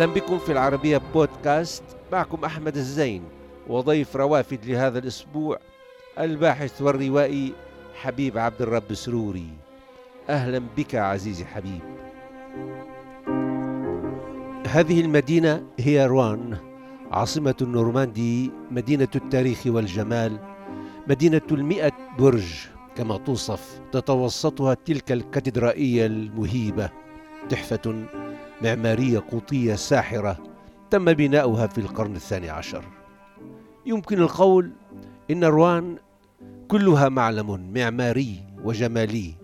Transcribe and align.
أهلا 0.00 0.12
بكم 0.14 0.38
في 0.38 0.52
العربية 0.52 1.00
بودكاست 1.14 1.82
معكم 2.12 2.44
أحمد 2.44 2.76
الزين 2.76 3.22
وضيف 3.68 4.16
روافد 4.16 4.58
لهذا 4.64 4.98
الأسبوع 4.98 5.58
الباحث 6.18 6.82
والروائي 6.82 7.52
حبيب 7.94 8.38
عبد 8.38 8.62
الرب 8.62 8.94
سروري. 8.94 9.48
أهلا 10.28 10.62
بك 10.76 10.94
عزيزي 10.94 11.44
حبيب. 11.44 11.80
هذه 14.66 15.00
المدينة 15.00 15.62
هي 15.78 16.06
روان 16.06 16.56
عاصمة 17.10 17.56
النورماندي 17.62 18.50
مدينة 18.70 19.08
التاريخ 19.14 19.62
والجمال 19.66 20.38
مدينة 21.08 21.42
المئة 21.52 21.92
برج 22.18 22.66
كما 22.96 23.16
توصف 23.16 23.80
تتوسطها 23.92 24.74
تلك 24.74 25.12
الكاتدرائية 25.12 26.06
المهيبة. 26.06 26.99
تحفة 27.48 28.04
معمارية 28.62 29.22
قوطية 29.30 29.74
ساحرة 29.74 30.38
تم 30.90 31.12
بناؤها 31.12 31.66
في 31.66 31.78
القرن 31.78 32.16
الثاني 32.16 32.50
عشر. 32.50 32.84
يمكن 33.86 34.18
القول 34.18 34.70
إن 35.30 35.44
روان 35.44 35.96
كلها 36.68 37.08
معلم 37.08 37.72
معماري 37.74 38.40
وجمالي 38.64 39.34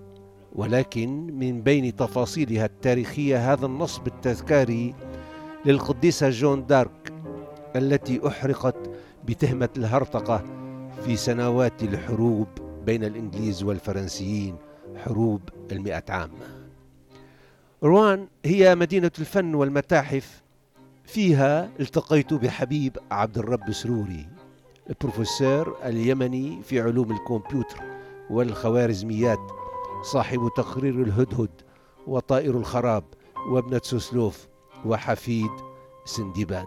ولكن 0.52 1.27
من 1.38 1.62
بين 1.62 1.96
تفاصيلها 1.96 2.65
التاريخية 2.65 3.52
هذا 3.52 3.66
النصب 3.66 4.06
التذكاري 4.06 4.95
للقديسة 5.65 6.30
جون 6.30 6.66
دارك 6.66 7.12
التي 7.76 8.28
أحرقت 8.28 8.76
بتهمة 9.24 9.68
الهرطقة 9.76 10.45
في 11.04 11.16
سنوات 11.16 11.82
الحروب 11.82 12.49
بين 12.87 13.04
الإنجليز 13.04 13.62
والفرنسيين 13.62 14.56
حروب 15.04 15.40
المئة 15.73 16.04
عام. 16.09 16.30
روان 17.87 18.29
هي 18.45 18.74
مدينة 18.74 19.10
الفن 19.18 19.54
والمتاحف. 19.54 20.42
فيها 21.04 21.70
التقيت 21.80 22.34
بحبيب 22.34 22.98
عبد 23.10 23.38
الرب 23.38 23.73
سروري 23.73 24.26
البروفيسور 24.90 25.76
اليمني 25.84 26.62
في 26.62 26.80
علوم 26.80 27.12
الكمبيوتر 27.12 27.80
والخوارزميات 28.30 29.38
صاحب 30.02 30.51
تقرير 30.56 31.02
الهدهد 31.02 31.51
وطائر 32.06 32.59
الخراب 32.59 33.04
وابنة 33.48 33.80
سوسلوف 33.84 34.46
وحفيد 34.84 35.50
سندباد. 36.04 36.66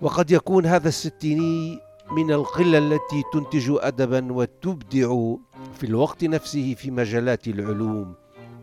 وقد 0.00 0.30
يكون 0.30 0.66
هذا 0.66 0.88
الستيني 0.88 1.78
من 2.10 2.32
القلة 2.32 2.78
التي 2.78 3.22
تنتج 3.32 3.76
أدبا 3.80 4.32
وتبدع 4.32 5.34
في 5.74 5.84
الوقت 5.84 6.24
نفسه 6.24 6.74
في 6.74 6.90
مجالات 6.90 7.48
العلوم 7.48 8.14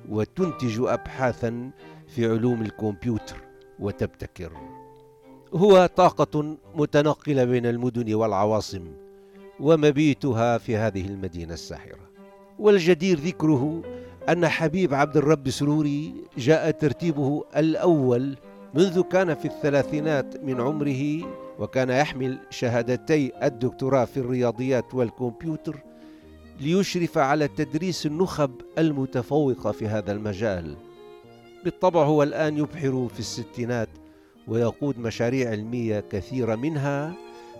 وتنتج 0.09 0.79
أبحاثا 0.79 1.71
في 2.07 2.25
علوم 2.31 2.61
الكمبيوتر 2.61 3.37
وتبتكر. 3.79 4.51
هو 5.53 5.85
طاقة 5.85 6.57
متنقلة 6.75 7.43
بين 7.43 7.65
المدن 7.65 8.13
والعواصم 8.13 8.87
ومبيتها 9.59 10.57
في 10.57 10.77
هذه 10.77 11.07
المدينة 11.07 11.53
الساحرة. 11.53 12.11
والجدير 12.59 13.19
ذكره 13.19 13.81
أن 14.29 14.47
حبيب 14.47 14.93
عبد 14.93 15.17
الرب 15.17 15.49
سروري 15.49 16.13
جاء 16.37 16.71
ترتيبه 16.71 17.43
الأول 17.57 18.37
منذ 18.73 19.01
كان 19.01 19.33
في 19.33 19.45
الثلاثينات 19.45 20.43
من 20.43 20.61
عمره 20.61 21.27
وكان 21.59 21.89
يحمل 21.89 22.39
شهادتي 22.49 23.31
الدكتوراه 23.43 24.05
في 24.05 24.17
الرياضيات 24.17 24.93
والكمبيوتر 24.95 25.75
ليشرف 26.59 27.17
على 27.17 27.47
تدريس 27.47 28.05
النخب 28.05 28.51
المتفوقة 28.77 29.71
في 29.71 29.87
هذا 29.87 30.11
المجال. 30.11 30.75
بالطبع 31.63 32.03
هو 32.03 32.23
الآن 32.23 32.57
يبحر 32.57 33.07
في 33.13 33.19
الستينات 33.19 33.89
ويقود 34.47 34.99
مشاريع 34.99 35.49
علمية 35.49 35.99
كثيرة 35.99 36.55
منها 36.55 37.13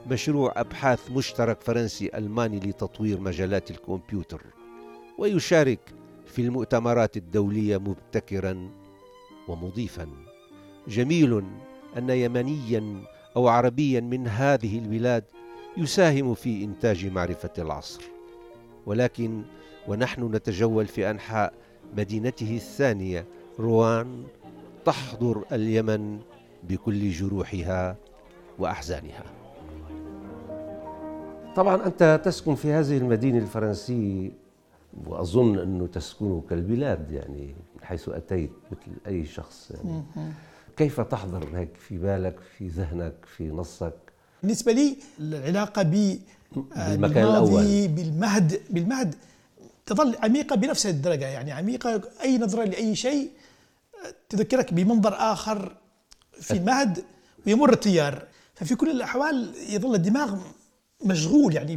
مشروع 0.07 0.53
أبحاث 0.55 1.11
مشترك 1.11 1.61
فرنسي 1.61 2.09
ألماني 2.15 2.59
لتطوير 2.59 3.19
مجالات 3.19 3.71
الكمبيوتر 3.71 4.41
ويشارك 5.17 5.79
في 6.25 6.41
المؤتمرات 6.41 7.17
الدولية 7.17 7.77
مبتكرا 7.77 8.69
ومضيفا. 9.47 10.07
جميل 10.87 11.43
أن 11.97 12.09
يمنيا 12.09 13.01
أو 13.35 13.47
عربيا 13.47 13.99
من 13.99 14.27
هذه 14.27 14.79
البلاد 14.79 15.23
يساهم 15.77 16.33
في 16.33 16.63
إنتاج 16.63 17.05
معرفة 17.05 17.53
العصر. 17.57 18.01
ولكن 18.85 19.41
ونحن 19.87 20.35
نتجول 20.35 20.85
في 20.85 21.09
أنحاء 21.09 21.53
مدينته 21.97 22.55
الثانية 22.55 23.25
روان 23.59 24.23
تحضر 24.85 25.43
اليمن 25.51 26.19
بكل 26.63 27.09
جروحها 27.09 27.95
وأحزانها. 28.59 29.23
طبعا 31.55 31.85
أنت 31.85 32.21
تسكن 32.25 32.55
في 32.55 32.71
هذه 32.71 32.97
المدينة 32.97 33.37
الفرنسية 33.37 34.31
وأظن 35.05 35.59
أنه 35.59 35.87
تسكن 35.87 36.41
كالبلاد 36.49 37.11
يعني 37.11 37.55
حيث 37.83 38.09
أتيت 38.09 38.51
مثل 38.71 38.91
أي 39.07 39.25
شخص 39.25 39.71
يعني. 39.71 40.03
كيف 40.77 41.01
تحضر 41.01 41.47
هيك 41.53 41.77
في 41.77 41.97
بالك 41.97 42.39
في 42.39 42.67
ذهنك 42.67 43.15
في 43.25 43.49
نصك؟ 43.51 44.10
بالنسبة 44.43 44.71
لي 44.71 44.97
العلاقة 45.19 45.81
ب 45.81 46.19
بالمكان 46.55 47.27
الأول. 47.27 47.87
بالمهد 47.87 48.61
بالمهد 48.69 49.15
تظل 49.85 50.15
عميقة 50.23 50.55
بنفس 50.55 50.85
الدرجة 50.85 51.27
يعني 51.27 51.51
عميقة 51.51 52.01
أي 52.21 52.37
نظرة 52.37 52.63
لأي 52.63 52.95
شيء 52.95 53.29
تذكرك 54.29 54.73
بمنظر 54.73 55.13
آخر 55.13 55.75
في 56.41 56.53
المهد 56.53 57.03
ويمر 57.47 57.73
التيار. 57.73 58.27
ففي 58.55 58.75
كل 58.75 58.91
الأحوال 58.91 59.53
يظل 59.69 59.95
الدماغ 59.95 60.39
مشغول 61.05 61.55
يعني 61.55 61.75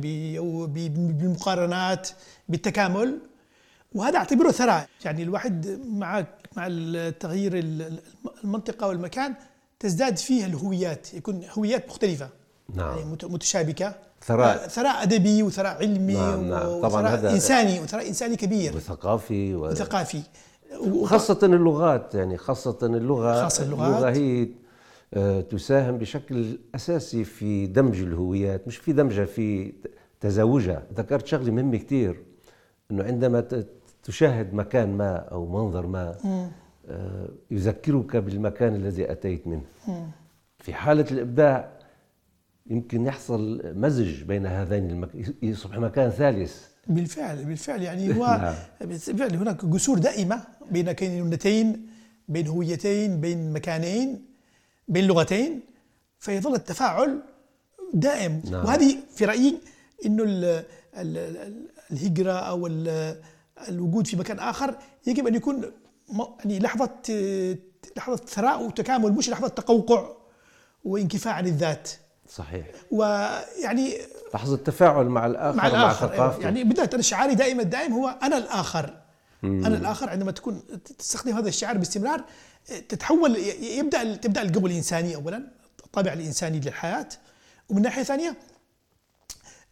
بالمقارنات 0.66 2.08
بالتكامل 2.48 3.18
وهذا 3.92 4.18
أعتبره 4.18 4.50
ثراء. 4.50 4.88
يعني 5.04 5.22
الواحد 5.22 5.80
مع 5.86 6.26
مع 6.56 6.66
التغيير 6.70 7.52
المنطقة 8.44 8.86
والمكان 8.86 9.34
تزداد 9.80 10.16
فيها 10.16 10.46
الهويات 10.46 11.14
يكون 11.14 11.44
هويات 11.58 11.88
مختلفة. 11.88 12.28
نعم. 12.74 12.98
يعني 12.98 13.16
متشابكة. 13.22 13.94
ثراء. 14.22 14.68
ثراء 14.68 15.02
أدبي 15.02 15.42
وثراء 15.42 15.76
علمي 15.76 16.14
نعم 16.14 16.44
نعم. 16.50 16.62
طبعا 16.62 16.86
وثراء 16.86 17.12
هذا 17.14 17.30
إنساني 17.30 17.80
وثراء 17.80 18.08
إنساني 18.08 18.36
كبير. 18.36 18.76
وثقافي 18.76 19.54
و... 19.54 19.66
وثقافي. 19.66 20.22
خاصة 21.04 21.38
اللغات 21.42 22.14
يعني 22.14 22.36
خاصة 22.36 22.78
اللغة 22.82 23.42
خاصة 23.42 23.64
اللغات. 23.64 23.88
اللغة 23.88 24.10
هي 24.10 24.48
آه، 25.14 25.40
تساهم 25.40 25.98
بشكل 25.98 26.58
أساسي 26.74 27.24
في 27.24 27.66
دمج 27.66 28.00
الهويات 28.00 28.68
مش 28.68 28.76
في 28.76 28.92
دمجها 28.92 29.24
في 29.24 29.72
تزاوجها. 30.20 30.82
ذكرت 30.94 31.26
شغلة 31.26 31.50
مهمة 31.50 31.76
كتير 31.76 32.22
أنه 32.90 33.04
عندما 33.04 33.64
تشاهد 34.02 34.54
مكان 34.54 34.96
ما 34.96 35.16
أو 35.16 35.46
منظر 35.46 35.86
ما 35.86 36.14
آه، 36.88 37.28
يذكرك 37.50 38.16
بالمكان 38.16 38.74
الذي 38.74 39.12
أتيت 39.12 39.46
منه. 39.46 39.64
في 40.58 40.74
حالة 40.74 41.06
الإبداع 41.10 41.68
يمكن 42.66 43.06
يحصل 43.06 43.60
مزج 43.64 44.22
بين 44.22 44.46
هذين 44.46 44.90
المك... 44.90 45.10
يصبح 45.42 45.78
مكان 45.78 46.10
ثالث 46.10 46.66
بالفعل 46.86 47.44
بالفعل 47.44 47.82
يعني 47.82 48.08
هو 48.18 48.26
نعم. 48.26 48.54
بالفعل 48.80 49.36
هناك 49.36 49.64
جسور 49.64 49.98
دائمة 49.98 50.44
بين 50.70 50.92
كينونتين 50.92 51.86
بين 52.28 52.46
هويتين 52.48 53.20
بين 53.20 53.52
مكانين 53.52 54.24
بين 54.88 55.04
لغتين 55.06 55.60
فيظل 56.18 56.54
التفاعل 56.54 57.22
دائم 57.94 58.42
نعم. 58.50 58.64
وهذه 58.64 58.96
في 59.14 59.24
رأيي 59.24 59.58
إنه 60.06 60.22
ال 60.22 60.44
ال 60.44 60.64
ال 61.18 61.64
الهجرة 61.90 62.32
أو 62.32 62.66
ال- 62.66 63.20
الوجود 63.68 64.06
في 64.06 64.16
مكان 64.16 64.38
آخر 64.38 64.74
يجب 65.06 65.26
أن 65.26 65.34
يكون 65.34 65.72
يعني 66.38 66.58
لحظة 66.58 66.90
لحظة 67.96 68.16
ثراء 68.16 68.66
وتكامل 68.66 69.12
مش 69.12 69.30
لحظة 69.30 69.48
تقوقع 69.48 70.08
وانكفاء 70.84 71.34
عن 71.34 71.46
الذات 71.46 71.90
صحيح. 72.28 72.66
ويعني 72.90 73.98
لحظة 74.34 74.56
تفاعل 74.56 75.06
مع 75.06 75.26
الآخر 75.26 75.56
مع 75.56 75.66
الآخر 75.66 76.08
ثقافته. 76.08 76.42
يعني 76.42 76.64
بالذات 76.64 76.94
أنا 76.94 77.02
شعاري 77.02 77.34
دائما 77.34 77.62
الدائم 77.62 77.92
هو 77.92 78.18
أنا 78.22 78.38
الآخر. 78.38 79.00
أنا 79.44 79.76
الآخر 79.76 80.10
عندما 80.10 80.32
تكون 80.32 80.62
تستخدم 80.98 81.36
هذا 81.36 81.48
الشعار 81.48 81.78
باستمرار 81.78 82.24
تتحول 82.88 83.36
يبدأ 83.62 84.14
تبدأ 84.16 84.42
القوه 84.42 84.66
الإنساني 84.66 85.14
اولا 85.16 85.42
الطابع 85.84 86.12
الإنساني 86.12 86.60
للحياة. 86.60 87.08
ومن 87.68 87.82
ناحية 87.82 88.02
ثانية 88.02 88.36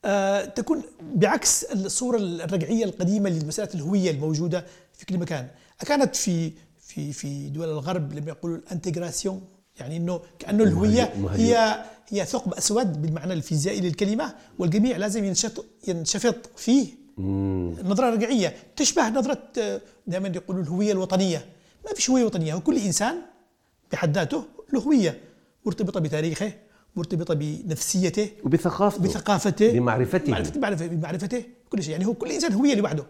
آه، 0.05 0.45
تكون 0.45 0.83
بعكس 1.01 1.65
الصورة 1.65 2.17
الرجعية 2.19 2.85
القديمة 2.85 3.31
لمساله 3.31 3.69
الهوية 3.75 4.11
الموجودة 4.11 4.67
في 4.93 5.07
كل 5.07 5.19
مكان. 5.19 5.49
كانت 5.87 6.17
في 6.17 6.53
في 6.81 7.13
في 7.13 7.49
دول 7.49 7.69
الغرب 7.69 8.13
لما 8.13 8.29
يقولوا 8.29 8.57
الانتجراسيون؟ 8.57 9.49
يعني 9.81 9.97
إنه 9.97 10.21
كأنه 10.39 10.65
الهويه 10.65 11.13
هي 11.31 11.85
هي 12.09 12.25
ثقب 12.25 12.55
أسود 12.55 13.03
بالمعنى 13.03 13.33
الفيزيائي 13.33 13.81
للكلمة 13.81 14.35
والجميع 14.59 14.97
لازم 14.97 15.25
ينشط 15.25 15.65
ينشفط 15.89 16.51
فيه. 16.57 17.03
النظره 17.19 18.09
الرجعيه 18.09 18.55
تشبه 18.77 19.09
نظرة 19.09 19.43
آه، 19.59 19.81
دائما 20.07 20.29
يقولوا 20.29 20.63
الهوية 20.63 20.93
الوطنية. 20.93 21.47
ما 21.85 21.95
فيش 21.95 22.11
هوية 22.11 22.25
وطنية. 22.25 22.55
وكل 22.55 22.79
إنسان 22.79 23.15
بحد 23.93 24.15
ذاته 24.15 24.45
له 24.73 24.81
هوية. 24.81 25.21
مرتبطة 25.67 26.01
بتاريخه 26.01 26.53
مرتبطة 26.97 27.35
بنفسيته 27.35 28.31
وبثقافته. 28.45 29.03
بثقافته 29.03 29.73
بمعرفته 29.73 30.25
بمعرفته 30.27 30.87
بمعرفته 30.87 31.45
كل 31.71 31.83
شيء. 31.83 31.93
يعني 31.93 32.07
هو 32.07 32.15
كل 32.15 32.31
إنسان 32.33 32.53
هوية 32.53 32.75
لوحده. 32.75 33.05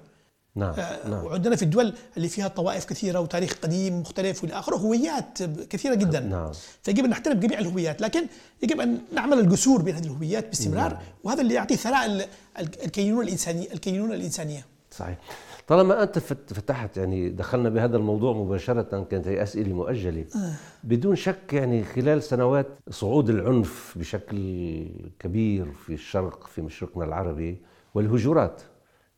نعم 0.55 0.75
آه، 0.79 1.09
نعم. 1.09 1.25
وعندنا 1.25 1.57
في 1.57 1.63
الدول 1.63 1.93
اللي 2.17 2.29
فيها 2.29 2.49
طوائف 2.49 2.85
كثيرة 2.85 3.21
وتاريخ 3.21 3.55
قديم 3.63 4.01
مختلف 4.01 4.45
والى 4.45 4.55
آخره 4.59 4.77
هويات 4.77 5.43
كثيرة 5.43 5.95
جدا. 5.95 6.21
نعم. 6.21 6.51
فيجب 6.83 7.05
أن 7.05 7.11
نحترم 7.11 7.41
جميع 7.41 7.59
الهويات 7.59 8.01
لكن 8.01 8.27
يجب 8.63 8.81
أن 8.81 8.99
نعمل 9.15 9.39
الجسور 9.39 9.83
بين 9.83 9.95
هذه 9.95 10.05
الهويات 10.05 10.49
باستمرار 10.49 10.99
وهذا 11.25 11.41
اللي 11.41 11.55
يعطي 11.55 11.77
ثراء 11.77 12.07
ال- 12.07 12.21
ال- 12.59 12.85
الكينونة 12.85 13.23
الانسانيه 13.27 13.73
الكينونة 13.73 14.15
الإنسانية. 14.15 14.67
صحيح. 14.91 15.19
طالما 15.69 16.03
أنت 16.03 16.19
فت- 16.19 16.53
فتحت 16.53 16.97
يعني 16.97 17.29
دخلنا 17.29 17.69
بهذا 17.69 17.97
الموضوع 17.97 18.33
مباشرة 18.33 19.07
كانت 19.11 19.29
هي 19.29 19.43
أسئلة 19.43 19.73
مؤجلة. 19.75 20.25
بدون 20.85 21.17
شك 21.17 21.53
يعني 21.53 21.85
خلال 21.85 22.23
سنوات 22.23 22.67
صعود 22.91 23.31
العنف 23.31 23.93
بشكل 23.97 24.37
كبير 25.19 25.73
في 25.73 25.95
الشرق 25.95 26.47
في 26.47 26.63
مشرقنا 26.63 27.05
العربي 27.05 27.59
والهجرات. 27.95 28.63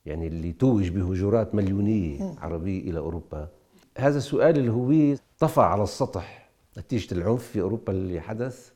يعني 0.06 0.26
اللي 0.26 0.52
توج 0.52 0.88
بهجرات 0.88 1.54
مليونية 1.54 2.34
عربية 2.38 2.90
إلى 2.90 2.98
أوروبا. 2.98 3.48
هذا 3.98 4.18
السؤال 4.18 4.58
الهويه 4.58 5.16
طفى 5.38 5.60
على 5.60 5.82
السطح 5.82 6.50
نتيجة 6.78 7.14
العنف 7.14 7.42
في 7.42 7.60
أوروبا 7.60 7.92
اللي 7.92 8.20
حدث 8.20 8.70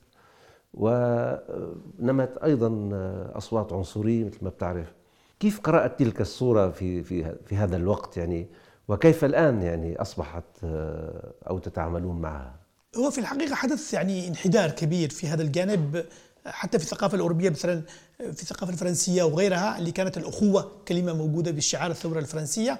ونمت 0.73 2.37
أيضا 2.43 2.89
أصوات 3.35 3.73
عنصرية 3.73 4.25
مثل 4.25 4.37
ما 4.41 4.49
بتعرف. 4.49 4.93
كيف 5.39 5.59
قرأت 5.59 5.99
تلك 5.99 6.21
الصورة 6.21 6.69
في 6.69 7.03
في 7.03 7.35
في 7.45 7.55
هذا 7.55 7.75
الوقت 7.75 8.17
يعني؟ 8.17 8.47
وكيف 8.87 9.25
الآن 9.25 9.61
يعني 9.61 10.01
أصبحت 10.01 10.43
آه، 10.63 11.33
أو 11.49 11.59
تتعاملون 11.59 12.21
معها؟ 12.21 12.59
هو 12.97 13.11
في 13.11 13.17
الحقيقة 13.17 13.55
حدث 13.55 13.93
يعني 13.93 14.27
انحدار 14.27 14.71
كبير 14.71 15.09
في 15.09 15.27
هذا 15.27 15.41
الجانب. 15.41 16.05
حتى 16.51 16.79
في 16.79 16.85
الثقافة 16.85 17.15
الأوروبية 17.15 17.49
مثلا 17.49 17.81
في 18.17 18.41
الثقافة 18.41 18.73
الفرنسية 18.73 19.23
وغيرها 19.23 19.77
اللي 19.77 19.91
كانت 19.91 20.17
الأخوة 20.17 20.71
كلمة 20.87 21.13
موجودة 21.13 21.51
بالشعار 21.51 21.91
الثورة 21.91 22.19
الفرنسية. 22.19 22.79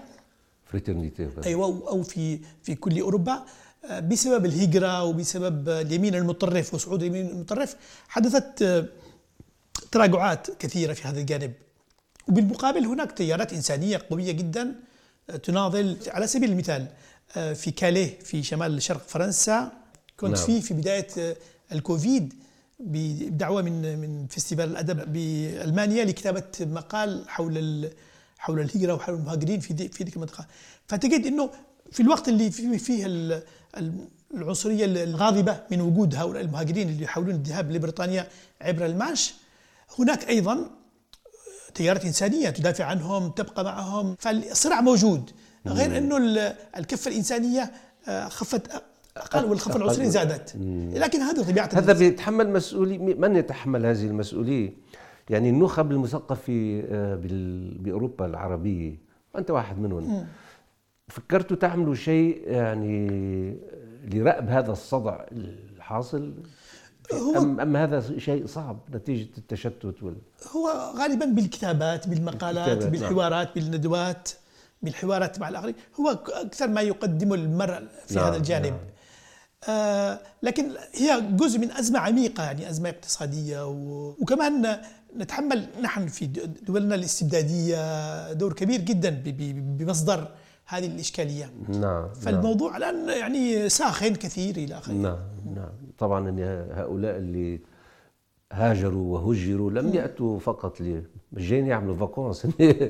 fraternité 0.66 1.30
أيوة 1.46 1.66
أو 1.66 2.04
في 2.04 2.40
في 2.64 2.76
كل 2.76 3.00
أوروبا. 3.00 3.46
بسبب 4.00 4.46
الهجرة 4.46 5.04
وبسبب 5.04 5.70
اليمين 5.70 6.16
المتطرف 6.16 6.74
وصعود 6.74 7.02
اليمين 7.02 7.28
المتطرف 7.28 7.76
حدثت 8.08 8.86
تراجعات 9.92 10.48
كثيرة 10.60 10.94
في 10.94 11.08
هذا 11.08 11.20
الجانب. 11.20 11.54
وبالمقابل 12.28 12.86
هناك 12.86 13.12
تيارات 13.12 13.54
إنسانية 13.54 14.02
قوية 14.10 14.32
جدا 14.32 14.76
تناضل 15.44 15.98
على 16.08 16.28
سبيل 16.28 16.52
المثال 16.52 16.88
في 17.56 17.72
كاليه 17.72 18.20
في 18.20 18.44
شمال 18.44 18.82
شرق 18.82 19.08
فرنسا. 19.08 19.72
كنت 20.18 20.38
نعم. 20.38 20.46
فيه 20.46 20.62
في 20.62 20.74
بداية 20.74 21.38
الكوفيد. 21.72 22.34
بدعوة 22.80 23.62
من 23.62 24.00
من 24.00 24.28
festival 24.28 24.70
الأدب 24.72 25.14
بألمانيا 25.14 26.06
لكتابة 26.06 26.44
مقال 26.62 27.24
حول 27.30 27.90
حول 28.38 28.60
الهجرة 28.60 28.94
وحول 28.94 29.16
المهاجرين 29.16 29.60
في 29.60 29.74
في 29.88 30.04
تلك 30.04 30.16
المنطقة. 30.16 30.46
فتجد 30.88 31.26
أنه 31.26 31.50
في 31.92 32.00
الوقت 32.00 32.28
اللي 32.30 32.52
فيه 32.52 32.78
فيه 32.78 33.06
ال- 33.06 33.44
ال- 33.78 34.08
العنصرية 34.34 34.86
الغاضبة 35.04 35.60
من 35.72 35.82
وجود 35.82 36.16
هؤلاء 36.16 36.42
المهاجرين 36.44 36.90
اللي 36.90 37.04
يحاولون 37.04 37.36
الذهاب 37.36 37.72
لبريطانيا 37.72 38.28
عبر 38.62 38.86
المانش 38.86 39.34
هناك 40.00 40.30
أيضا 40.30 40.70
تيارات 41.74 42.06
إنسانية 42.06 42.50
تدافع 42.50 42.86
عنهم 42.86 43.30
تبقى 43.30 43.64
معهم 43.64 44.16
فالصراع 44.20 44.82
موجود. 44.82 45.32
غير 45.68 45.98
أنه 45.98 46.18
ال- 46.18 46.56
الكفة 46.78 47.12
الإنسانية 47.12 47.72
آه، 48.08 48.28
خفت 48.28 48.84
أقل 49.18 49.46
والخفة 49.46 49.72
أقل. 49.72 49.82
العنصرية 49.82 50.08
زادت. 50.08 50.56
لكن 50.94 51.20
هذا 51.20 51.44
طبيعة 51.44 51.70
هذا 51.74 51.94
بيتحمل 51.94 52.50
مسؤولية 52.50 52.98
من 52.98 53.36
يتحمل 53.36 53.86
هذه 53.86 54.06
المسؤولية؟ 54.06 54.74
يعني 55.30 55.50
النخب 55.50 55.92
المثقف 55.92 56.42
في 56.42 56.84
آه، 56.90 57.20
بأوروبا 57.80 58.26
العربية. 58.26 58.98
وأنت 59.36 59.52
واحد 59.52 59.80
منهم. 59.80 60.28
فكرتوا 61.08 61.58
تعملوا 61.58 61.96
شيء 61.96 62.44
يعني 62.48 63.08
لرأب 64.14 64.50
هذا 64.50 64.72
الصدع 64.72 65.24
الحاصل؟ 65.32 66.34
هو- 67.14 67.38
أم, 67.38 67.60
أم 67.60 67.76
هذا 67.78 68.18
شيء 68.18 68.46
صعب 68.46 68.80
نتيجة 68.96 69.28
التشتت 69.38 70.04
وال... 70.04 70.16
هو 70.56 70.70
غالبا 70.98 71.26
بالكتابات 71.26 72.08
بالمقالات 72.08 72.70
بالكتابات، 72.70 72.84
نعم. 72.84 72.92
بالحوارات 72.92 73.56
بالندوات 73.56 74.30
بالحوارات 74.82 75.40
مع 75.40 75.50
الآخرين. 75.50 75.76
هو 76.00 76.10
أكثر 76.28 76.68
ما 76.68 76.82
يقدمه 76.82 77.36
المرء 77.36 77.88
في 78.08 78.16
نعم، 78.16 78.26
هذا 78.26 78.38
الجانب. 78.38 78.66
نعم. 78.66 78.80
آه 79.68 80.20
لكن 80.44 80.72
هي 80.94 81.22
جزء 81.32 81.60
من 81.60 81.72
أزمة 81.72 82.00
عميقة 82.00 82.44
يعني 82.44 82.70
أزمة 82.70 82.90
اقتصادية. 82.90 83.68
وكمان 84.22 84.78
نتحمل 85.18 85.68
نحن 85.82 86.08
في 86.08 86.26
دولنا 86.68 86.96
الاستبدادية 86.96 88.34
دور 88.34 88.54
كبير 88.54 88.82
جدا. 88.82 89.24
بمصدر 89.78 90.28
هذه 90.70 90.86
الإشكالية 90.86 91.52
نعم 91.68 91.82
نعم. 91.82 92.14
فالموضوع 92.14 92.78
الآن 92.78 93.10
يعني 93.10 93.70
ساخن 93.70 94.16
كثير 94.16 94.56
إلى 94.56 94.78
آخره 94.78 94.94
نعم 94.94 95.20
نعم 95.56 95.72
طبعا 95.98 96.30
هؤلاء 96.74 97.18
اللي 97.18 97.60
هاجروا 98.54 99.18
وهجروا 99.18 99.72
لم 99.72 99.94
يأتوا 99.96 100.40
فقط 100.40 100.82
ل 100.82 101.04
جايين 101.34 101.68
يعملوا 101.68 101.96
فاكونس 101.96 102.48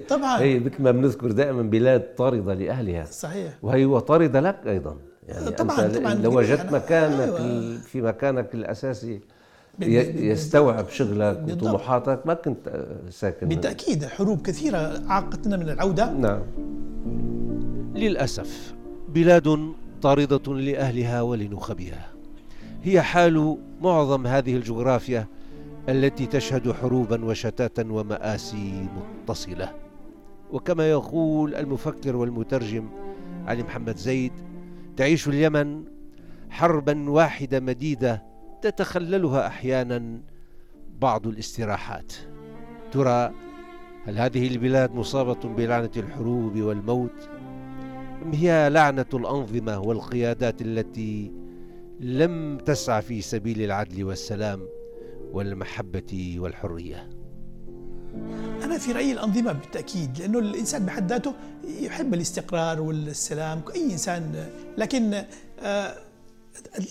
طبعاً. 0.09 0.39
هي 0.41 0.59
مثل 0.59 0.81
ما 0.81 0.91
بنذكر 0.91 1.31
دائما 1.31 1.61
بلاد 1.61 2.15
طاردة 2.15 2.53
لأهلها 2.53 3.05
صحيح 3.05 3.53
وهي 3.61 3.85
وطاردة 3.85 4.39
لك 4.39 4.67
أيضا 4.67 4.97
يعني 5.29 5.51
طبعاً، 5.51 5.85
أنت 5.85 5.97
طبعاً. 5.97 6.13
لو 6.13 6.37
وجدت 6.37 6.71
مكانك 6.73 7.19
أيوة. 7.39 7.77
في 7.77 8.01
مكانك 8.01 8.53
الأساسي 8.53 9.19
ب- 9.79 9.83
ي- 9.83 10.11
ب- 10.11 10.15
يستوعب 10.15 10.89
شغلك 10.89 11.37
بالضبط. 11.37 11.63
وطموحاتك 11.63 12.19
ما 12.27 12.33
كنت 12.33 12.85
ساكن 13.09 13.47
بالتأكيد 13.47 14.05
حروب 14.05 14.41
كثيرة 14.41 15.01
عاقتنا 15.07 15.57
من 15.57 15.69
العودة 15.69 16.11
نعم 16.13 16.41
للأسف 17.95 18.73
بلاد 19.09 19.73
طاردة 20.01 20.53
لأهلها 20.53 21.21
ولنخبها 21.21 22.07
هي 22.83 23.01
حال 23.01 23.57
معظم 23.81 24.27
هذه 24.27 24.55
الجغرافيا 24.55 25.27
التي 25.89 26.25
تشهد 26.25 26.71
حروبا 26.71 27.25
وشتاتا 27.25 27.85
ومآسي 27.91 28.87
متصلة 29.23 29.71
وكما 30.51 30.89
يقول 30.89 31.55
المفكر 31.55 32.15
والمترجم 32.15 32.89
علي 33.47 33.63
محمد 33.63 33.97
زيد 33.97 34.31
تعيش 34.99 35.27
اليمن 35.27 35.83
حربا 36.49 37.09
واحدة 37.09 37.59
مديدة 37.59 38.23
تتخللها 38.61 39.47
أحيانا 39.47 40.21
بعض 41.01 41.27
الاستراحات 41.27 42.13
ترى 42.91 43.31
هل 44.05 44.17
هذه 44.17 44.47
البلاد 44.47 44.91
مصابة 44.95 45.49
بلعنة 45.49 45.89
الحروب 45.97 46.57
والموت؟ 46.57 47.29
أم 48.23 48.31
هي 48.33 48.69
لعنة 48.69 49.05
الأنظمة 49.13 49.79
والقيادات 49.79 50.61
التي 50.61 51.31
لم 51.99 52.57
تسعى 52.57 53.01
في 53.01 53.21
سبيل 53.21 53.61
العدل 53.61 54.03
والسلام 54.03 54.67
والمحبة 55.31 56.35
والحرية 56.37 57.09
أنا 58.63 58.77
في 58.77 58.91
رأيي 58.91 59.11
الأنظمة 59.11 59.51
بالتأكيد 59.51 60.19
لأنه 60.19 60.39
الإنسان 60.39 60.85
بحد 60.85 61.09
ذاته 61.09 61.33
يحب 61.67 62.13
الاستقرار 62.13 62.81
والسلام 62.81 63.61
كأي 63.61 63.83
إنسان. 63.91 64.49
لكن 64.77 65.23
آه، 65.59 65.95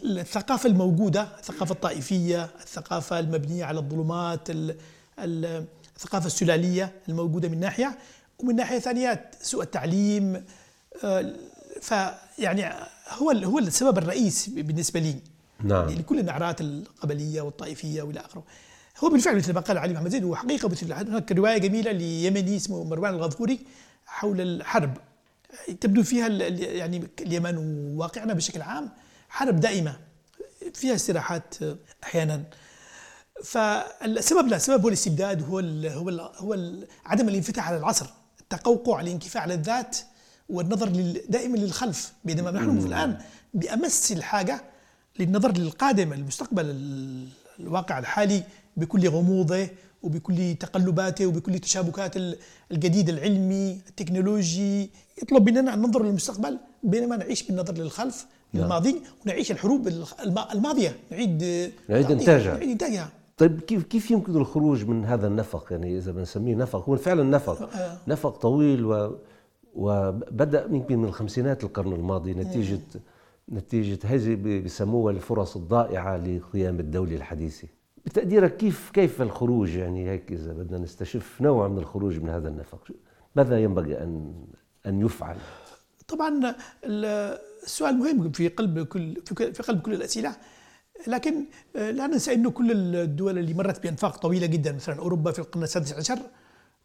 الثقافة 0.04 0.68
الموجودة 0.68 1.22
الثقافة 1.38 1.72
الطائفية 1.72 2.44
الثقافة 2.60 3.18
المبنية 3.18 3.64
على 3.64 3.78
الظلمات 3.78 4.50
ال- 4.50 4.76
ال- 5.18 5.64
الثقافة 5.96 6.26
السلالية 6.26 6.92
الموجودة 7.08 7.48
من 7.48 7.60
ناحية 7.60 7.98
ومن 8.38 8.56
ناحية 8.56 8.78
ثانية 8.78 9.30
سوء 9.42 9.62
التعليم 9.62 10.44
آه، 11.04 11.32
فيعني 11.80 12.64
هو 13.08 13.30
هو 13.30 13.58
السبب 13.58 13.98
الرئيس 13.98 14.48
بالنسبة 14.48 15.00
لي. 15.00 15.14
نعم. 15.64 15.88
لكل 15.88 16.18
النعرات 16.18 16.60
القبلية 16.60 17.40
والطائفية 17.40 18.02
والى 18.02 18.20
آخره. 18.20 18.44
هو 19.04 19.08
بالفعل 19.08 19.36
مثل 19.36 19.52
ما 19.52 19.60
قال 19.60 19.78
علي 19.78 19.94
محمد 19.94 20.10
زيد 20.10 20.24
هو 20.24 20.36
حقيقة 20.36 20.68
مثل 20.68 20.92
هناك 20.92 21.32
رواية 21.32 21.58
جميلة 21.58 21.92
ليمني 21.92 22.56
اسمه 22.56 22.84
مروان 22.84 23.14
الغفوري 23.14 23.60
حول 24.06 24.40
الحرب. 24.40 24.96
تبدو 25.80 26.02
فيها 26.02 26.28
يعني 26.28 27.08
اليمن 27.20 27.56
وواقعنا 27.56 28.32
بشكل 28.34 28.62
عام 28.62 28.88
حرب 29.28 29.60
دائمة 29.60 29.98
فيها 30.74 30.94
استراحات 30.94 31.54
أحيانا. 32.04 32.42
فالسبب 33.44 34.48
لا 34.48 34.56
السبب 34.56 34.82
هو 34.82 34.88
الاستبداد 34.88 35.42
هو 35.42 35.58
ال 35.60 35.86
هو 35.86 36.08
ال 36.08 36.20
هو 36.20 36.54
ال 36.54 36.86
عدم 37.06 37.28
الانفتاح 37.28 37.68
على 37.68 37.76
العصر 37.76 38.06
التقوقع 38.40 39.00
الانكفاء 39.00 39.42
على 39.42 39.54
الذات 39.54 39.98
والنظر 40.48 40.88
دائما 41.28 41.56
للخلف 41.56 42.12
بينما 42.24 42.50
نحن 42.50 42.78
الآن 42.78 43.18
بأمس 43.54 44.12
الحاجة 44.12 44.64
للنظر 45.18 45.52
للقادم 45.58 46.12
المستقبل 46.12 46.64
ال- 46.70 47.28
الواقع 47.60 47.98
الحالي 47.98 48.42
بكل 48.78 49.08
غموضه 49.08 49.68
وبكل 50.02 50.54
تقلباته 50.60 51.26
وبكل 51.26 51.58
تشابكات 51.58 52.16
ال- 52.16 52.36
الجديد 52.72 53.08
العلمي 53.08 53.80
التكنولوجي 53.88 54.90
يطلب 55.22 55.48
مننا 55.50 55.74
ان 55.74 55.78
ننظر 55.82 56.02
للمستقبل 56.02 56.58
بينما 56.82 57.16
نعيش 57.16 57.42
بالنظر 57.42 57.74
للخلف 57.74 58.26
نعم. 58.52 58.64
الماضي 58.64 59.02
ونعيش 59.26 59.50
الحروب 59.50 59.88
الماضية. 60.54 60.96
نعيد 61.10 61.42
نعيد 61.88 62.10
إنتاجها. 62.10 62.54
نعيد 62.54 62.68
إنتاجها. 62.70 63.08
طيب 63.36 63.60
كيف 63.60 63.82
كيف 63.82 64.10
يمكن 64.10 64.36
الخروج 64.36 64.84
من 64.84 65.04
هذا 65.04 65.26
النفق؟ 65.26 65.66
يعني 65.70 65.98
إذا 65.98 66.12
بنسميه 66.12 66.54
نفق 66.54 66.88
هو 66.88 66.96
فعلا 66.96 67.22
نفق. 67.22 67.62
آه. 67.76 67.98
نفق 68.08 68.36
طويل 68.36 68.84
و 68.84 69.16
وبدأ 69.74 70.66
يمكن 70.70 70.98
من 70.98 71.04
الخمسينات 71.08 71.64
القرن 71.64 71.92
الماضي 71.92 72.34
نتيجه 72.34 72.80
نتيجة 73.52 73.98
هذه 74.04 74.60
بسموها 74.64 75.12
الفرص 75.12 75.56
الضائعة 75.56 76.16
لقيام 76.16 76.80
الدولة 76.80 77.16
الحديثة. 77.16 77.68
بتقديرك 78.08 78.56
كيف 78.56 78.90
كيف 78.90 79.22
الخروج 79.22 79.76
يعني 79.76 80.10
هيك 80.10 80.32
إذا 80.32 80.52
بدنا 80.52 80.78
نستشف 80.78 81.40
نوع 81.40 81.68
من 81.68 81.78
الخروج 81.78 82.18
من 82.18 82.28
هذا 82.28 82.48
النفق؟ 82.48 82.88
ماذا 83.36 83.58
ينبغي 83.58 84.02
أن 84.02 84.34
أن 84.86 85.00
يفعل؟ 85.00 85.36
طبعا 86.08 86.54
السؤال 86.84 87.98
مهم 87.98 88.32
في 88.32 88.48
قلب 88.48 88.86
كل 88.86 89.22
في 89.26 89.62
قلب 89.62 89.80
كل 89.80 89.94
الأسئلة 89.94 90.36
لكن 91.06 91.44
آه، 91.76 91.90
لا 91.90 92.06
ننسى 92.06 92.34
إنه 92.34 92.50
كل 92.50 92.94
الدول 92.96 93.38
اللي 93.38 93.54
مرت 93.54 93.82
بأنفاق 93.82 94.16
طويلة 94.16 94.46
جدا 94.46 94.72
مثلا 94.72 94.98
أوروبا 94.98 95.32
في 95.32 95.38
القرن 95.38 95.62
السادس 95.62 95.92
عشر 95.92 96.18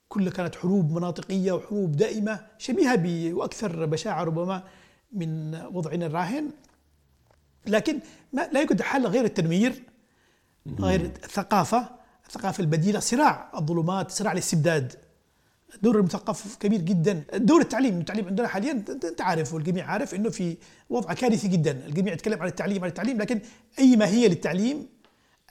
كلها 0.07 0.31
كانت 0.31 0.55
حروب 0.55 0.91
مناطقية 0.91 1.51
وحروب 1.51 1.91
دائمة 1.91 2.39
شبيهة 2.57 2.95
ب 2.95 3.33
وأكثر 3.33 3.85
بشاعة 3.85 4.23
ربما 4.23 4.63
من 5.11 5.55
وضعنا 5.71 6.05
الراهن 6.05 6.49
لكن 7.67 7.99
ما 8.33 8.49
لا 8.53 8.61
يوجد 8.61 8.81
حل 8.81 9.07
غير 9.07 9.25
التنوير. 9.25 9.92
غير 10.79 11.01
الثقافه 11.01 11.89
الثقافة 12.27 12.61
البديلة 12.61 12.99
صراع 12.99 13.51
الظلمات 13.57 14.11
صراع 14.11 14.31
الاستبداد. 14.31 14.93
دور 15.81 15.99
المثقف 15.99 16.55
كبير 16.55 16.81
جدا. 16.81 17.23
دور 17.33 17.61
التعليم 17.61 17.99
التعليم 17.99 18.27
عندنا 18.27 18.47
حاليا 18.47 18.71
انت 19.03 19.21
عارف 19.21 19.53
والجميع 19.53 19.85
عارف 19.85 20.15
إنه 20.15 20.29
في 20.29 20.57
وضع 20.89 21.13
كارثي 21.13 21.47
جدا. 21.47 21.85
الجميع 21.85 22.13
يتكلم 22.13 22.41
عن 22.41 22.47
التعليم 22.47 22.83
عن 22.83 22.89
التعليم 22.89 23.17
لكن 23.17 23.39
أي 23.79 23.95
ماهية 23.95 24.27
للتعليم 24.27 24.87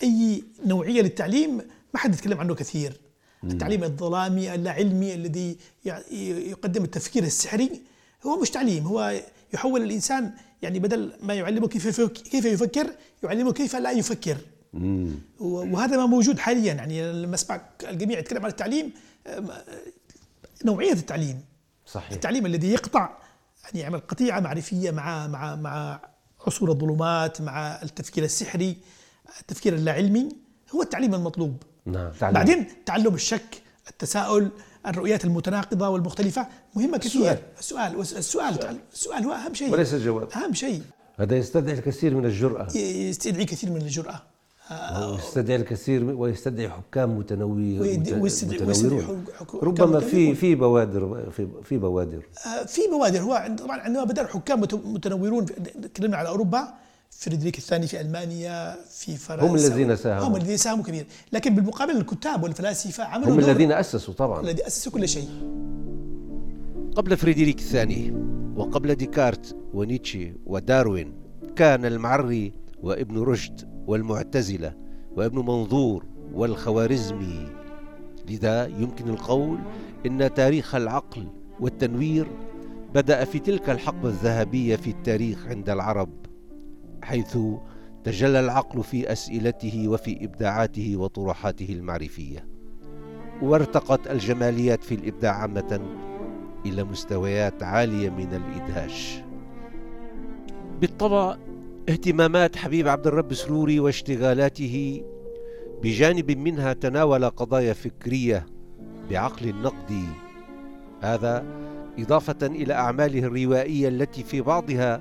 أي 0.02 0.44
نوعية 0.66 1.02
للتعليم 1.02 1.56
ما 1.94 2.00
حد 2.00 2.14
يتكلم 2.14 2.40
عنه 2.40 2.54
كثير. 2.54 3.00
التعليم 3.44 3.84
الظلامي 3.84 4.54
اللاعلمي 4.54 5.14
الذي 5.14 5.56
يقدم 6.50 6.84
التفكير 6.84 7.22
السحري 7.22 7.82
هو 8.26 8.40
مش 8.40 8.50
تعليم 8.50 8.86
هو 8.86 9.22
يحول 9.54 9.82
الإنسان 9.82 10.32
يعني 10.62 10.78
بدل 10.78 11.12
ما 11.20 11.34
يعلمه 11.34 11.68
كيف 11.68 12.00
كيف 12.00 12.44
يفكر 12.44 12.94
يعلمه 13.22 13.52
كيف 13.52 13.76
لا 13.76 13.90
يفكر. 13.90 14.36
وهذا 15.40 15.96
ما 15.96 16.06
موجود 16.06 16.38
حاليا. 16.38 16.74
يعني 16.74 17.12
لما 17.12 17.34
اسمع 17.34 17.60
الجميع 17.88 18.18
يتكلم 18.18 18.42
عن 18.42 18.50
التعليم 18.50 18.92
نوعية 20.64 20.92
التعليم. 20.92 21.44
صحيح. 21.86 22.12
التعليم 22.12 22.46
الذي 22.46 22.72
يقطع 22.72 23.18
يعني 23.64 23.80
يعمل 23.80 24.00
قطيعة 24.00 24.40
معرفية 24.40 24.90
مع 24.90 25.26
مع 25.26 25.56
مع 25.56 26.00
عصور 26.46 26.70
الظلمات 26.70 27.42
مع 27.42 27.82
التفكير 27.82 28.24
السحري 28.24 28.76
التفكير 29.40 29.74
اللاعلمي 29.74 30.28
هو 30.74 30.82
التعليم 30.82 31.14
المطلوب. 31.14 31.62
نعم 31.86 32.12
تعليم. 32.12 32.34
بعدين 32.34 32.66
تعلم 32.86 33.14
الشك 33.14 33.62
التساؤل 33.90 34.50
الرؤيات 34.86 35.24
المتناقضة 35.24 35.88
والمختلفة 35.88 36.46
مهمة 36.74 36.98
كثير. 36.98 37.38
السؤال. 37.58 38.00
السؤال 38.00 38.00
السؤال, 38.00 38.78
السؤال. 38.92 39.24
هو 39.24 39.32
أهم 39.32 39.54
شيء. 39.54 39.72
وليس 39.72 39.94
الجواب 39.94 40.30
أهم 40.30 40.54
شيء. 40.54 40.82
هذا 41.16 41.36
يستدعي 41.36 41.74
الكثير 41.74 42.14
من 42.14 42.24
الجرأة. 42.24 42.76
يستدعي 42.76 43.44
كثير 43.44 43.70
من 43.70 43.82
الجرأة. 43.82 44.22
ويستدعي 45.12 45.56
الكثير 45.56 46.04
ويستدعي 46.04 46.68
حكام 46.68 47.18
متنوعين 47.18 48.04
ربما 49.62 50.00
في 50.00 50.34
في 50.34 50.54
بوادر 50.54 51.30
في 51.30 51.48
في 51.64 51.78
بوادر. 51.78 52.22
آه، 52.46 52.64
في 52.66 52.80
بوادر. 52.92 53.20
هو 53.20 53.56
طبعا 53.58 53.80
عندما 53.80 54.04
بدأ 54.04 54.22
الحكام 54.22 54.60
متنورون 54.84 55.46
تكلمنا 55.94 56.16
على 56.16 56.28
أوروبا 56.28 56.68
فريدريك 57.10 57.58
الثاني 57.58 57.86
في 57.86 58.00
ألمانيا 58.00 58.76
في 58.90 59.16
فرنسا 59.16 59.46
هم 59.46 59.54
الذين 59.54 59.96
ساهموا. 59.96 60.28
هم 60.28 60.36
الذين 60.36 60.56
ساهموا 60.56 60.84
كثير 60.84 61.06
لكن 61.32 61.54
بالمقابل 61.54 61.96
الكتاب 61.96 62.42
والفلاسفة 62.42 63.04
عملوا 63.04 63.34
هم 63.34 63.38
الذين 63.38 63.72
أسسوا 63.72 64.14
طبعا. 64.14 64.40
الذي 64.40 64.66
اسسوا 64.66 64.92
كل 64.92 65.08
شيء. 65.08 65.28
قبل 66.96 67.16
فريدريك 67.16 67.58
الثاني 67.58 68.12
وقبل 68.56 68.94
ديكارت 68.94 69.56
ونيتشه 69.74 70.32
وداروين 70.46 71.12
كان 71.56 71.84
المعري 71.84 72.52
وابن 72.82 73.18
رشد 73.18 73.71
والمعتزلة 73.86 74.74
وابن 75.16 75.38
منظور 75.38 76.04
والخوارزمي. 76.34 77.46
لذا 78.28 78.66
يمكن 78.66 79.08
القول 79.08 79.58
إن 80.06 80.34
تاريخ 80.34 80.74
العقل 80.74 81.26
والتنوير 81.60 82.26
بدأ 82.94 83.24
في 83.24 83.38
تلك 83.38 83.70
الحقبة 83.70 84.08
الذهبية 84.08 84.76
في 84.76 84.90
التاريخ 84.90 85.46
عند 85.46 85.70
العرب 85.70 86.08
حيث 87.02 87.38
تجلى 88.04 88.40
العقل 88.40 88.82
في 88.82 89.12
أسئلته 89.12 89.88
وفي 89.88 90.24
إبداعاته 90.24 90.96
وطروحاته 90.96 91.66
المعرفية 91.70 92.46
وارتقت 93.42 94.06
الجماليات 94.10 94.84
في 94.84 94.94
الإبداع 94.94 95.32
عامة 95.32 95.80
إلى 96.66 96.84
مستويات 96.84 97.62
عالية 97.62 98.10
من 98.10 98.34
الإدهاش. 98.34 99.22
بالطبع 100.80 101.36
اهتمامات 101.88 102.56
حبيب 102.56 102.88
عبد 102.88 103.06
الرب 103.06 103.34
سروري 103.34 103.80
واشتغالاته 103.80 105.04
بجانب 105.82 106.30
منها 106.30 106.72
تناول 106.72 107.30
قضايا 107.30 107.72
فكرية 107.72 108.46
بعقل 109.10 109.54
نقدي 109.54 110.04
هذا 111.00 111.44
إضافة 111.98 112.46
إلى 112.46 112.74
أعماله 112.74 113.18
الروائية 113.18 113.88
التي 113.88 114.24
في 114.24 114.40
بعضها 114.40 115.00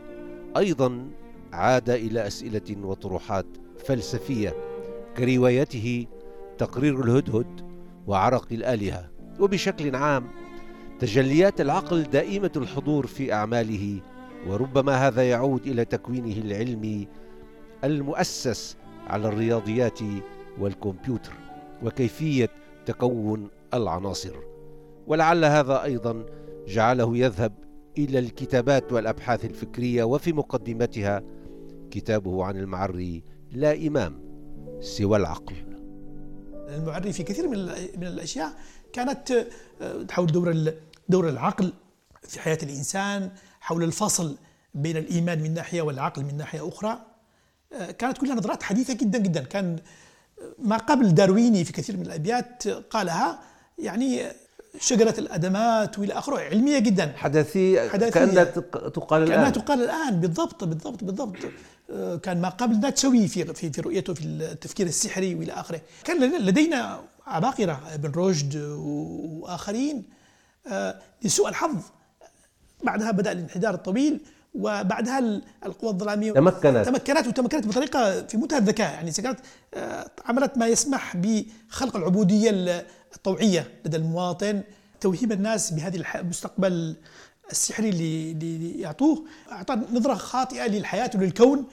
أيضا 0.58 1.08
عاد 1.54 1.90
إلى 1.90 2.28
أسئلة 2.28 2.86
وطروحات 2.86 3.46
فلسفية 3.86 4.56
كروايته 5.18 6.08
تقرير 6.58 7.04
الهدهد 7.04 7.72
وعرق 8.08 8.48
الآلهة. 8.52 9.10
وبشكل 9.40 9.96
عام 9.96 10.28
تجليات 11.00 11.62
العقل 11.62 12.04
دائمة 12.04 12.52
الحضور 12.56 13.08
في 13.08 13.34
أعماله 13.34 14.00
وربما 14.48 15.08
هذا 15.08 15.30
يعود 15.30 15.68
إلى 15.68 15.86
تكوينه 15.86 16.38
العلمي 16.38 17.08
المؤسس 17.84 18.78
على 19.08 19.28
الرياضيات 19.28 20.00
والكمبيوتر 20.60 21.34
وكيفية 21.84 22.50
تكون 22.86 23.50
العناصر. 23.74 24.36
ولعل 25.08 25.46
هذا 25.46 25.84
أيضا 25.84 26.26
جعله 26.68 27.18
يذهب 27.18 27.54
إلى 27.98 28.20
الكتابات 28.20 28.94
والأبحاث 28.94 29.46
الفكرية 29.46 30.04
وفي 30.04 30.34
مقدمتها 30.34 31.24
كتابه 31.92 32.46
عن 32.46 32.58
المعري 32.58 33.24
لا 33.52 33.88
إمام 33.88 34.20
سوى 34.80 35.18
العقل. 35.18 35.56
المعري 36.70 37.14
في 37.14 37.24
كثير 37.24 37.48
من 37.48 37.58
من 37.98 38.08
الأشياء 38.08 38.54
كانت 38.94 39.32
آه، 39.82 40.04
تحول 40.04 40.28
دور 40.28 40.74
دور 41.10 41.30
العقل 41.30 41.74
في 42.28 42.40
حياة 42.40 42.58
الإنسان 42.64 43.32
حول 43.62 43.84
الفصل 43.84 44.38
بين 44.74 44.98
الإيمان 44.98 45.44
من 45.44 45.54
ناحية 45.54 45.82
والعقل 45.82 46.24
من 46.24 46.38
ناحية 46.38 46.68
أخرى 46.68 47.00
آه، 47.74 47.92
كانت 47.92 48.18
كلها 48.18 48.36
نظرات 48.36 48.64
حديثة 48.64 48.94
جدا 48.94 49.20
جدا. 49.20 49.44
كان 49.44 49.80
ما 50.60 50.78
قبل 50.78 51.14
دارويني 51.14 51.64
في 51.64 51.74
كثير 51.74 51.98
من 51.98 52.06
الأبيات 52.06 52.68
قالها 52.68 53.40
يعني 53.78 54.24
شجرة 54.80 55.16
الأدمات 55.18 56.00
وإلى 56.00 56.14
آخره 56.14 56.40
علمية 56.40 56.80
جدا. 56.80 57.14
حدثية, 57.18 57.90
حدثية 57.90 58.10
كأنها 58.10 58.44
تقال 58.90 59.24
الآن. 59.24 59.36
كأنها 59.36 59.50
تقال 59.50 59.84
الآن 59.84 60.20
بالضبط 60.20 60.64
بالضبط 60.64 61.04
بالضبط. 61.04 61.38
آه، 61.90 62.16
كان 62.16 62.42
ما 62.42 62.50
قبل 62.50 62.80
ناتشوي 62.80 63.28
في 63.28 63.54
في 63.54 63.72
في 63.72 63.82
رؤيته 63.82 64.14
في 64.14 64.26
التفكير 64.26 64.88
السحري 64.88 65.36
وإلى 65.36 65.54
آخره. 65.54 65.82
كان 66.04 66.46
لدينا 66.46 67.00
عباقرة 67.28 67.82
ابن 67.94 68.12
رشد 68.12 68.56
وآخرين 68.58 70.04
آه، 70.68 71.00
لسوء 71.24 71.50
الحظ. 71.50 71.78
بعدها 72.84 73.12
بدأ 73.12 73.32
الانحدار 73.32 73.74
الطويل 73.74 74.20
وبعدها 74.54 75.42
القوى 75.66 75.90
الظلامية 75.90 76.32
تمكنت. 76.32 76.86
تمكنت 76.86 77.28
وتمكنت 77.28 77.68
بطريقة 77.68 78.22
في 78.28 78.38
منتهى 78.38 78.58
الذكاء. 78.58 78.94
يعني 78.94 79.12
كانت 79.12 79.40
آه، 79.74 80.12
عملت 80.26 80.58
ما 80.58 80.68
يسمح 80.68 81.18
بخلق 81.18 81.96
العبودية 81.96 82.52
الطوعية 83.16 83.68
لدى 83.86 83.98
المواطن 83.98 84.64
توهيم 85.02 85.32
الناس 85.32 85.72
بهذه 85.72 86.04
المستقبل 86.16 86.96
السحري 87.52 87.90
اللي, 87.90 88.32
اللي 88.32 88.82
يعطوه 88.82 89.26
أعطى 89.52 89.80
نظرة 89.94 90.14
خاطئة 90.14 90.68
للحياة 90.68 91.12
وللكون. 91.16 91.66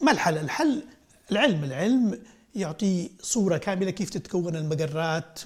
ما 0.00 0.12
الحل؟ 0.12 0.38
الحل 0.38 0.82
العلم. 1.30 1.64
العلم 1.64 2.18
يعطي 2.54 3.10
صورة 3.22 3.56
كاملة 3.56 3.90
كيف 3.90 4.10
تتكون 4.10 4.56
المجرات 4.56 5.38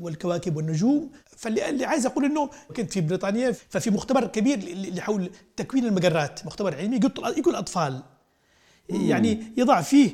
والكواكب 0.00 0.56
والنجوم. 0.56 1.10
فاللي 1.36 1.84
عايز 1.84 2.06
أقول 2.06 2.24
إنه 2.24 2.50
كنت 2.76 2.92
في 2.92 3.00
بريطانيا 3.00 3.52
ففي 3.68 3.90
مختبر 3.90 4.26
كبير 4.26 4.58
اللي 4.58 5.00
حول 5.00 5.30
تكوين 5.56 5.84
المجرات 5.84 6.46
مختبر 6.46 6.76
علمي 6.76 7.00
يقول 7.36 7.54
أطفال. 7.54 8.02
يعني 8.88 9.42
يضع 9.56 9.80
فيه 9.80 10.12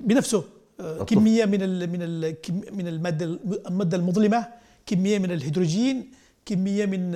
بنفسه 0.00 0.44
آه، 0.80 1.04
كمية 1.04 1.44
من 1.44 1.62
ال 1.62 1.90
من 1.90 2.02
ال 2.02 2.36
من 2.72 2.88
المادة 2.88 3.38
المادة 3.68 3.96
المظلمة 3.96 4.46
كمية 4.86 5.18
من 5.18 5.30
الهيدروجين 5.30 6.10
كمية 6.46 6.86
من 6.86 7.14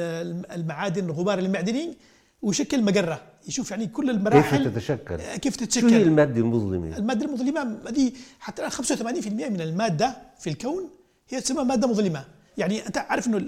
المعادن 0.52 1.04
الغبار 1.04 1.38
المعدني 1.38 1.96
ويشكل 2.42 2.82
مجرة. 2.82 3.22
يشوف 3.48 3.70
يعني 3.70 3.86
كل 3.86 4.10
المراحل. 4.10 4.64
كيف 4.64 4.74
تتشكل؟ 4.74 5.14
آه، 5.14 5.36
كيف 5.36 5.54
شو 5.54 5.60
هي 5.60 5.66
تتشكل 5.66 6.02
المادة 6.02 6.40
المظلمة؟ 6.40 6.96
المادة 6.96 7.26
المظلمة 7.26 7.78
هذه 7.88 8.12
حتى 8.40 8.62
الآن 8.62 8.70
85% 8.72 9.48
من 9.50 9.60
المادة 9.60 10.16
في 10.38 10.50
الكون 10.50 10.90
هي 11.28 11.40
تسمى 11.40 11.64
مادة 11.64 11.88
مظلمة. 11.88 12.24
يعني 12.58 12.86
أنت 12.86 12.98
عارف 12.98 13.26
إنه 13.26 13.38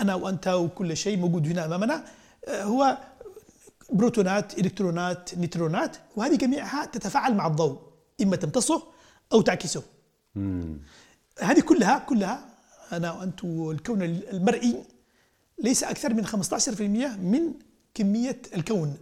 أنا 0.00 0.14
وأنت 0.14 0.48
وكل 0.48 0.96
شيء 0.96 1.16
موجود 1.16 1.46
هنا 1.46 1.64
أمامنا 1.64 2.04
آه، 2.48 2.62
هو 2.64 2.98
بروتونات 3.92 4.58
إلكترونات 4.58 5.34
نيوترونات 5.34 5.96
وهذه 6.16 6.36
جميعها 6.36 6.84
تتفاعل 6.84 7.34
مع 7.34 7.46
الضوء 7.46 7.78
إما 8.22 8.36
تمتصه 8.36 8.82
أو 9.32 9.40
تعكسه. 9.40 9.82
هذه 11.38 11.60
كلها 11.60 11.98
كلها 11.98 12.48
أنا 12.92 13.12
وأنت 13.12 13.44
والكون 13.44 14.02
المرئي 14.02 14.84
ليس 15.62 15.84
أكثر 15.84 16.14
من 16.14 16.26
15% 16.26 16.80
من 17.20 17.52
كمية 17.94 18.42
الكون. 18.54 18.96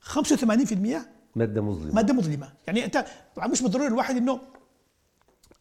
85% 0.00 1.06
مادة 1.36 1.60
مظلمة. 1.60 1.94
مادة 1.94 2.14
مظلمة. 2.14 2.52
يعني 2.66 2.84
أنت 2.84 3.06
طبعا 3.36 3.46
مش 3.46 3.62
بالضروره 3.62 3.88
الواحد 3.88 4.16
إنه 4.16 4.40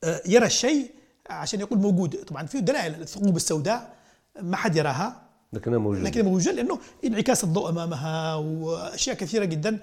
آه، 0.03 0.21
يرى 0.25 0.45
الشيء 0.45 0.91
عشان 1.29 1.59
يقول 1.59 1.79
موجود. 1.79 2.15
طبعا 2.15 2.45
في 2.45 2.61
دلائل. 2.61 3.01
الثقوب 3.01 3.35
السوداء 3.35 3.95
ما 4.41 4.57
حد 4.57 4.75
يراها. 4.75 5.21
لكنها 5.53 5.77
موجودة. 5.77 6.03
لكن 6.03 6.25
موجود 6.25 6.53
لأنه 6.53 6.79
انعكاس 7.05 7.43
الضوء 7.43 7.69
أمامها 7.69 8.35
وأشياء 8.35 9.15
كثيرة 9.15 9.45
جدا 9.45 9.79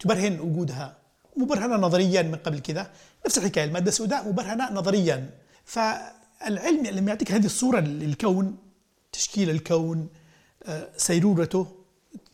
تبرهن 0.00 0.40
وجودها. 0.40 0.96
مبرهنة 1.36 1.76
نظريا 1.76 2.22
من 2.22 2.34
قبل 2.34 2.58
كذا 2.58 2.90
نفس 3.26 3.38
الحكاية. 3.38 3.64
المادة 3.64 3.88
السوداء 3.88 4.28
مبرهنة 4.28 4.72
نظريا. 4.72 5.30
فالعلم 5.64 6.86
لما 6.86 7.08
يعطيك 7.08 7.32
هذه 7.32 7.46
الصورة 7.46 7.80
للكون 7.80 8.56
تشكيل 9.12 9.50
الكون 9.50 10.08
آه، 10.66 10.88
سيرورته 10.96 11.83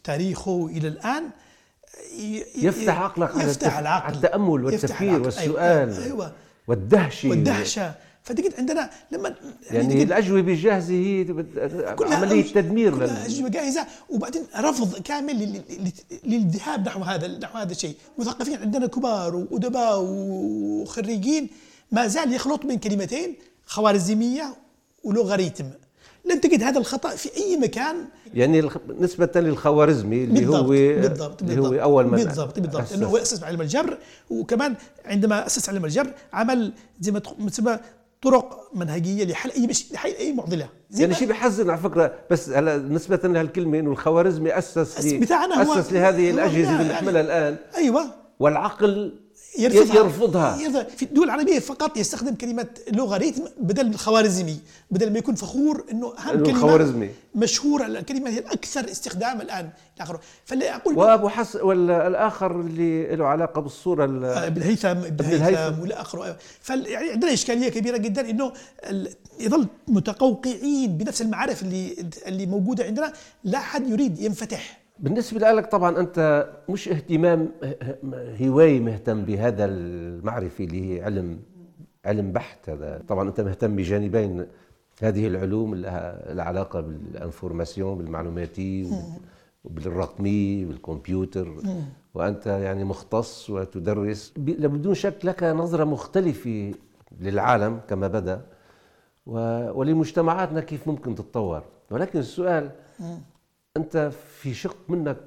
تاريخه 0.04 0.66
إلى 0.66 0.88
الآن 0.88 1.22
ي- 2.18 2.22
ي- 2.22 2.44
يفتح 2.56 2.98
عقلك 3.00 3.30
على 3.36 3.50
يفتح 3.50 3.66
التف- 3.68 3.78
العقل 3.78 4.04
على 4.06 4.16
التأمل 4.16 4.64
والتفكير 4.64 5.08
العقل. 5.08 5.24
والسؤال 5.24 5.88
أيوة. 5.92 6.04
أيوة. 6.04 6.32
والدهشة 6.68 7.28
والدهشة 7.28 7.94
فتجد 8.22 8.54
عندنا 8.58 8.90
لما 9.10 9.34
يعني 9.70 9.94
تجد- 9.94 10.06
الأجوبة 10.06 10.52
الجاهزة 10.52 10.94
هي 10.94 11.24
أوج- 11.26 12.54
تدمير 12.54 12.90
كلها 12.96 13.06
لل- 13.06 13.24
أجوبة 13.32 13.48
جاهزة 13.48 13.86
وبعدين 14.10 14.42
رفض 14.56 15.02
كامل 15.02 15.34
لل- 15.38 15.62
لل- 15.70 15.92
للذهاب 16.24 16.86
نحو 16.88 17.00
هذا 17.02 17.28
نحو 17.38 17.58
هذا 17.58 17.72
الشيء 17.72 17.94
مثقفين 18.18 18.56
عندنا 18.60 18.86
كبار 18.86 19.36
وأدباء 19.36 20.00
وخريجين 20.02 21.48
ما 21.92 22.06
زال 22.06 22.32
يخلط 22.32 22.66
بين 22.66 22.78
كلمتين 22.78 23.34
خوارزمية 23.66 24.54
ولوغاريتم 25.04 25.70
لن 26.24 26.40
تجد 26.40 26.62
هذا 26.62 26.78
الخطأ 26.78 27.08
في 27.10 27.36
أي 27.36 27.56
مكان. 27.56 27.96
يعني 28.34 28.68
نسبة 29.00 29.30
للخوارزمي 29.36 30.24
اللي 30.24 30.40
بالضبط 30.40 30.56
هو 30.64 30.68
بالضبط 30.70 31.42
اللي 31.42 31.54
بالضبط 31.54 31.72
هو 31.74 31.82
أول 31.82 32.04
من 32.06 32.10
بالضبط 32.24 32.58
بالضبط. 32.60 32.82
أسس. 32.82 32.92
انه 32.92 33.06
هو 33.06 33.16
أسس 33.16 33.42
علم 33.42 33.60
الجبر 33.60 33.98
وكمان 34.30 34.74
عندما 35.04 35.46
أسس 35.46 35.68
علم 35.68 35.84
الجبر 35.84 36.10
عمل 36.32 36.72
زي 37.00 37.12
ما 37.12 37.18
تسمى 37.48 37.78
طرق 38.22 38.68
منهجية 38.74 39.24
لحل 39.24 39.50
أي 39.50 39.66
مش 39.66 39.92
لحل 39.92 40.10
أي 40.10 40.32
معضلة. 40.32 40.68
زي 40.90 41.02
يعني 41.02 41.14
شيء 41.14 41.28
بيحزن 41.28 41.70
على 41.70 41.78
فكرة 41.80 42.14
بس 42.30 42.48
هلا 42.48 42.76
نسبة 42.76 43.20
لهالكلمة 43.24 43.78
إنه 43.78 43.90
الخوارزمي 43.90 44.58
أسس 44.58 45.04
لي 45.04 45.18
بتاعنا 45.18 45.62
هو- 45.62 45.72
أسس 45.74 45.92
لهذه 45.92 46.22
يعني- 46.22 46.62
اللي 46.80 46.92
نحملها 46.92 47.20
الآن. 47.20 47.56
أيوه. 47.76 48.04
والعقل 48.40 49.14
يرفضها. 49.58 49.96
يرفضها. 50.04 50.56
يرفضها. 50.60 50.82
في 50.84 51.02
الدول 51.04 51.24
العربية 51.24 51.58
فقط 51.58 51.96
يستخدم 51.96 52.34
كلمه 52.34 52.66
لوغاريتم 52.92 53.42
بدل 53.60 53.86
من 53.86 53.92
الخوارزمي 53.94 54.60
بدل 54.90 55.12
ما 55.12 55.18
يكون 55.18 55.34
فخور 55.34 55.84
إنه 55.90 56.06
أهم 56.18 56.28
إنه 56.30 56.42
كلمة 56.44 56.48
الخوارزمي. 56.56 57.10
مشهورة. 57.34 57.86
الكلمة 57.86 58.30
هي 58.30 58.38
الأكثر 58.38 58.90
استخداما 58.90 59.42
الآن 59.42 59.64
إلى 59.96 60.04
اخره 60.04 60.20
فاللي 60.44 60.74
أقول 60.74 60.98
وأبو 60.98 61.28
حس 61.28 61.56
ولا 61.56 62.06
الآخر 62.06 62.60
اللي 62.60 63.16
له 63.16 63.26
علاقة 63.26 63.60
بالصورة 63.60 64.04
ال- 64.04 64.24
ابن 64.24 64.62
الهيثم 64.62 64.88
ابن 64.88 65.04
ابن 65.04 65.24
الهيثم 65.24 65.44
الهيثم. 65.56 65.80
والى 65.80 65.94
آخره. 65.94 66.36
فال 66.60 66.86
يعني 66.86 67.10
عندنا 67.10 67.32
إشكالية 67.32 67.68
كبيرة 67.68 67.96
جدا 67.96 68.30
إنه 68.30 68.52
ال- 68.90 69.14
يظل 69.40 69.66
متقوقعين 69.88 70.96
بنفس 70.98 71.22
المعارف 71.22 71.62
اللي 71.62 71.96
اللي 72.26 72.46
موجودة 72.46 72.84
عندنا. 72.84 73.12
لا 73.44 73.58
حد 73.58 73.88
يريد 73.90 74.18
ينفتح. 74.20 74.79
بالنسبة 75.00 75.52
لك 75.52 75.66
طبعا 75.66 75.98
أنت 76.00 76.48
مش 76.68 76.88
اهتمام 76.88 77.48
هواية 78.42 78.80
مهتم 78.80 79.22
بهذا 79.24 79.64
المعرفة 79.64 80.64
اللي 80.64 80.94
هي 80.98 81.04
علم 81.04 81.38
علم 82.04 82.32
بحث 82.32 82.68
هذا. 82.68 83.02
طبعا 83.08 83.28
أنت 83.28 83.40
مهتم 83.40 83.76
بجانبين 83.76 84.46
هذه 85.02 85.26
العلوم 85.26 85.72
اللي 85.72 85.86
لها 86.32 86.42
علاقة 86.42 86.80
بالانفورماسيون 86.80 87.98
بالمعلوماتي 87.98 88.84
وبال- 88.84 89.02
وبالرقمي 89.64 90.64
بالكمبيوتر. 90.64 91.54
وأنت 92.14 92.46
يعني 92.46 92.84
مختص 92.84 93.50
وتدرس. 93.50 94.32
بدون 94.36 94.94
شك 94.94 95.16
لك 95.24 95.42
نظرة 95.42 95.84
مختلفة 95.84 96.74
للعالم 97.20 97.80
كما 97.88 98.08
بدأ. 98.08 98.40
ولمجتمعاتنا 99.74 100.60
كيف 100.60 100.88
ممكن 100.88 101.14
تتطور. 101.14 101.62
ولكن 101.90 102.18
السؤال 102.18 102.70
أنت 103.76 104.12
في 104.40 104.54
شق 104.54 104.76
منك 104.88 105.18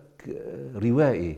روائي. 0.75 1.37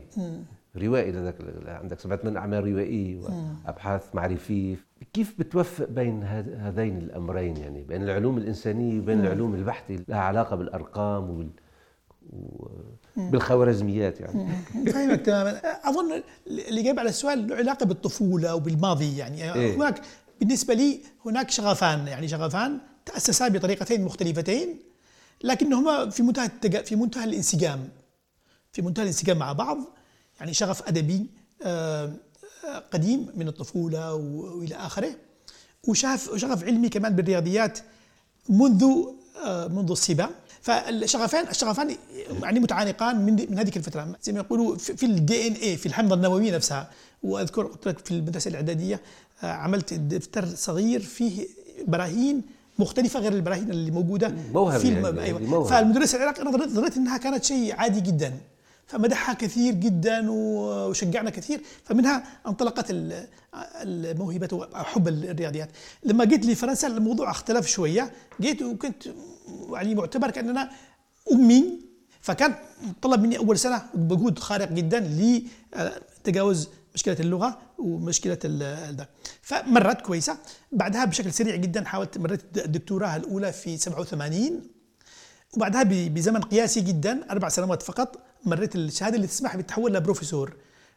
روائي 0.76 1.12
لديك 1.12 1.34
عندك 1.66 2.00
سبعة 2.00 2.20
من 2.24 2.36
أعمال 2.36 2.64
روائية 2.64 3.16
وأبحاث 3.16 4.02
معرفية. 4.14 4.76
كيف 5.12 5.34
بتوفق 5.38 5.88
بين 5.88 6.22
هذين 6.60 6.98
الأمرين 6.98 7.56
يعني؟ 7.56 7.82
بين 7.82 8.02
العلوم 8.02 8.38
الإنسانية 8.38 9.00
وبين 9.00 9.20
العلوم 9.20 9.54
البحثيه 9.54 10.04
لها 10.08 10.18
علاقة 10.18 10.56
بالأرقام 10.56 11.30
وبال 11.30 11.50
بالخوارزميات 13.16 14.20
يعني؟ 14.20 14.48
فاهمك 14.92 15.20
تماما. 15.20 15.58
أظن 15.84 16.22
اللي 16.46 16.82
جايب 16.82 16.98
على 16.98 17.08
السؤال 17.08 17.48
له 17.48 17.56
علاقة 17.56 17.86
بالطفولة 17.86 18.54
وبالماضي 18.54 19.16
يعني. 19.16 19.54
إيه. 19.54 19.76
هناك 19.76 20.00
بالنسبة 20.40 20.74
لي 20.74 21.00
هناك 21.26 21.50
شغفان 21.50 22.06
يعني 22.06 22.28
شغفان 22.28 22.78
تأسسا 23.06 23.48
بطريقتين 23.48 24.04
مختلفتين. 24.04 24.85
لكنهما 25.44 26.10
في 26.10 26.22
منتهى 26.22 26.46
التج... 26.46 26.84
في 26.84 26.96
منتهى 26.96 27.24
الانسجام. 27.24 27.88
في 28.72 28.82
منتهى 28.82 29.02
الانسجام 29.02 29.38
مع 29.38 29.52
بعض 29.52 29.78
يعني 30.40 30.54
شغف 30.54 30.88
أدبي 30.88 31.26
آه، 31.62 32.12
آه، 32.64 32.78
قديم 32.78 33.28
من 33.34 33.48
الطفولة 33.48 34.14
وإلى 34.14 34.74
آخره 34.74 35.16
وشغف 35.88 36.32
وشغف 36.32 36.64
علمي 36.64 36.88
كمان 36.88 37.16
بالرياضيات 37.16 37.78
منذ 38.48 38.84
آه، 39.44 39.66
منذ 39.66 39.90
الصبا 39.90 40.30
فالشغفان 40.60 41.48
الشغفان 41.48 41.96
يعني 42.42 42.60
متعانقان 42.60 43.16
من 43.16 43.50
من 43.50 43.58
هذيك 43.58 43.76
الفترة. 43.76 44.16
زي 44.22 44.32
ما 44.32 44.38
يقولوا 44.38 44.76
في 44.76 45.06
الدي 45.06 45.46
ان 45.46 45.52
اي 45.52 45.76
في 45.76 45.86
الحمضة 45.86 46.14
النووية 46.14 46.54
نفسها. 46.54 46.90
وأذكر 47.22 47.66
قلت 47.66 47.88
لك 47.88 47.98
في 47.98 48.10
المدرسة 48.10 48.48
الإعدادية 48.48 49.00
عملت 49.42 49.94
دفتر 49.94 50.46
صغير 50.46 51.00
فيه 51.00 51.46
براهين 51.86 52.42
مختلفة 52.78 53.20
غير 53.20 53.32
البراهين 53.32 53.70
اللي 53.70 53.90
موجودة 53.90 54.34
موهبة 54.52 54.78
في 54.78 54.88
يعني، 54.88 55.08
الم... 55.08 55.16
يعني 55.16 55.28
أيوة. 55.28 55.40
موهبة. 55.40 55.68
فالمدرس 55.70 56.14
العراقي 56.14 56.42
أنا 56.42 56.66
ظنيت 56.66 56.96
أنها 56.96 57.16
كانت 57.16 57.44
شيء 57.44 57.74
عادي 57.74 58.00
جدا. 58.00 58.32
فمدحها 58.86 59.34
كثير 59.34 59.74
جدا 59.74 60.26
وشجعنا 60.30 61.30
كثير. 61.30 61.60
فمنها 61.84 62.22
انطلقت 62.46 62.90
ال- 62.90 63.26
الموهبة 63.82 64.48
أو 64.52 64.84
حب 64.84 65.08
الرياضيات. 65.08 65.68
لما 66.04 66.24
جيت 66.24 66.46
لفرنسا 66.46 66.86
الموضوع 66.88 67.30
اختلف 67.30 67.66
شوية. 67.66 68.10
جيت 68.40 68.62
وكنت 68.62 69.02
يعني 69.72 69.94
معتبر 69.94 70.30
كأننا 70.30 70.70
أمي. 71.32 71.78
فكان 72.20 72.54
طلب 73.02 73.22
مني 73.22 73.38
أول 73.38 73.58
سنة 73.58 73.82
بجهود 73.94 74.38
خارق 74.38 74.72
جدا 74.72 75.00
لتجاوز 75.00 76.68
مشكلة 76.96 77.16
اللغة 77.20 77.58
ومشكلة 77.78 78.38
ال- 78.44 78.96
ده. 78.96 79.08
فمرت 79.42 80.00
كويسة. 80.00 80.36
بعدها 80.72 81.04
بشكل 81.04 81.32
سريع 81.32 81.56
جدا 81.56 81.84
حاولت 81.84 82.18
مريت 82.18 82.40
الدكتوراه 82.56 83.16
الأولى 83.16 83.52
في 83.52 83.76
87 83.76 84.60
وبعدها 85.56 85.82
بزمن 85.82 86.40
قياسي 86.40 86.80
جدا 86.80 87.20
أربع 87.30 87.48
سنوات 87.48 87.82
فقط 87.82 88.18
مريت 88.44 88.76
الشهادة 88.76 89.16
اللي 89.16 89.26
تسمح 89.26 89.56
بالتحول 89.56 89.94
لبروفيسور 89.94 90.56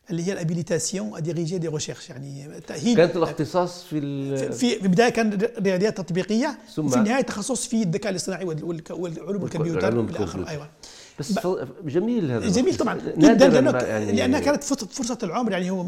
اللي 0.09 0.27
هي 0.27 0.33
ال 0.34 0.40
habilitation 0.40 1.15
à 1.17 1.22
diriger 1.22 1.58
des 1.58 1.67
recherches 1.67 2.10
يعني 2.09 2.62
تأهيل. 2.67 2.97
كانت 2.97 3.15
الاختصاص 3.15 3.83
في 3.83 3.97
ال- 3.97 4.53
في 4.53 4.75
في 4.79 4.83
البداية 4.83 5.09
كان 5.09 5.38
رياضيات 5.59 5.97
تطبيقية 5.97 6.57
ثم- 6.75 6.85
وفي 6.85 6.95
النهاية 6.97 7.21
تخصص 7.21 7.67
في 7.67 7.83
الذكاء 7.83 8.12
الاصطناعي 8.12 8.45
وال- 8.45 8.63
وال- 8.63 8.83
والعلوم 8.91 9.43
الكمبيوتر. 9.45 9.79
أيوه. 10.49 10.69
بس 11.19 11.39
جميل 11.86 12.32
هذا 12.32 12.47
جميل 12.49 12.77
طبعا. 12.77 12.99
جدا 13.17 13.47
لأنه 13.47 13.71
ما 13.71 13.79
يعني 13.79 14.12
لأنها 14.12 14.39
كانت 14.39 14.63
فرصه 14.63 15.17
العمر 15.23 15.51
يعني 15.51 15.69
هو 15.71 15.82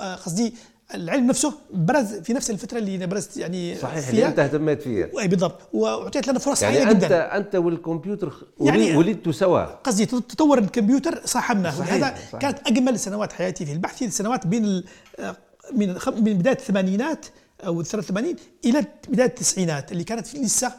آه، 0.00 0.14
قصدي 0.14 0.54
العلم 0.94 1.26
نفسه 1.26 1.52
برز 1.72 2.14
في 2.14 2.32
نفس 2.32 2.50
الفترة 2.50 2.78
اللي 2.78 2.96
أنا 2.96 3.06
برزت 3.06 3.36
يعني 3.36 3.76
صحيح 3.76 4.08
اللي 4.08 4.26
أنت 4.26 4.34
فيها 4.34 4.44
اهتميت 4.44 4.82
فيها. 4.82 5.08
أي 5.20 5.28
بالضبط. 5.28 5.60
وأعطيت 5.72 6.28
لنا 6.28 6.38
فرص 6.38 6.62
يعني 6.62 6.82
انت 6.82 7.04
جدا. 7.04 7.36
أنت 7.36 7.54
والكمبيوتر 7.56 8.32
يعني- 8.60 8.96
ولدتوا 8.96 9.32
سوا. 9.32 9.64
قصدي 9.64 10.06
تطور 10.06 10.58
الكمبيوتر 10.58 11.20
صاحبنا. 11.24 11.68
هذا. 11.68 12.14
كانت 12.40 12.58
أجمل 12.66 12.98
سنوات 12.98 13.32
حياتي 13.32 13.66
في 13.66 13.72
البحث 13.72 14.02
هي 14.02 14.06
السنوات 14.06 14.46
بين 14.46 14.82
آه، 15.18 15.36
من 15.72 15.88
من 16.06 16.34
بداية 16.34 16.54
الثمانينات 16.56 17.26
أو 17.66 17.82
83 17.82 18.36
إلى 18.64 18.84
بداية 19.08 19.26
التسعينات 19.28 19.92
اللي 19.92 20.04
كانت 20.04 20.34
لسه 20.36 20.72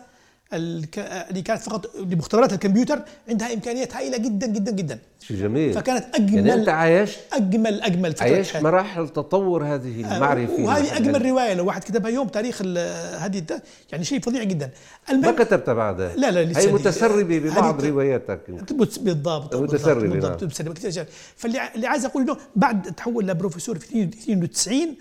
اللي 0.55 1.41
كانت 1.45 1.61
فقط 1.61 1.95
لمختبرات 1.95 2.53
الكمبيوتر 2.53 2.99
عندها 3.29 3.53
إمكانيات 3.53 3.95
هائلة 3.95 4.17
جدا 4.17 4.47
جدا 4.47 4.71
جدا. 4.71 4.99
شو 5.27 5.33
جميل. 5.35 5.73
فكانت 5.73 6.05
يعني 6.19 6.39
أنت 6.39 6.47
اجمل 6.49 6.69
عايشت 6.69 7.19
أجمل 7.33 7.81
أجمل 7.81 8.15
عايشت. 8.21 8.57
مراحل 8.57 9.09
تطور 9.09 9.63
هذه 9.65 10.15
المعرفة 10.15 10.63
وهذه 10.63 10.97
أجمل 10.97 11.25
رواية 11.25 11.53
لو 11.53 11.65
واحد 11.65 11.83
كتبها 11.83 12.11
يوم 12.11 12.27
تاريخ 12.27 12.61
هذه 12.61 13.43
يعني 13.91 14.03
شيء 14.03 14.19
فظيع 14.19 14.43
جدا. 14.43 14.69
ما 15.13 15.31
كتبتها 15.31 15.73
بعدها؟ 15.73 16.15
لا 16.15 16.31
لا 16.31 16.43
لسه 16.43 16.61
هي. 16.61 16.73
متسربة 16.73 17.39
ببعض 17.39 17.85
رواياتك. 17.85 18.41
بالضبط 18.49 19.55
متسربة، 19.55 20.07
بالضبط, 20.07 20.85
أشياء. 20.85 21.07
فاللي 21.35 21.87
عايز 21.87 22.05
أقول 22.05 22.23
إنه 22.23 22.37
بعد 22.55 22.81
تحول 22.95 23.27
لبروفيسور 23.27 23.79
في 23.79 24.03
92 24.03 24.95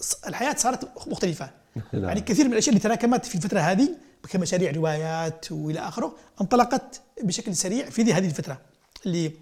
ص- 0.00 0.24
الحياة 0.28 0.54
صارت 0.58 0.88
مختلفة. 1.06 1.50
نعم. 1.92 2.04
يعني 2.04 2.20
كثير 2.20 2.46
من 2.46 2.52
الأشياء 2.52 2.68
اللي 2.68 2.80
تراكمت 2.80 3.26
في 3.26 3.34
الفترة 3.34 3.58
هذه 3.60 3.88
كمشاريع 4.28 4.70
روايات 4.72 5.52
وإلى 5.52 5.78
آخره 5.80 6.14
انطلقت 6.40 7.00
بشكل 7.22 7.56
سريع 7.56 7.90
في 7.90 8.02
ذي- 8.02 8.12
هذه 8.12 8.26
الفترة 8.26 8.58
اللي 9.06 9.32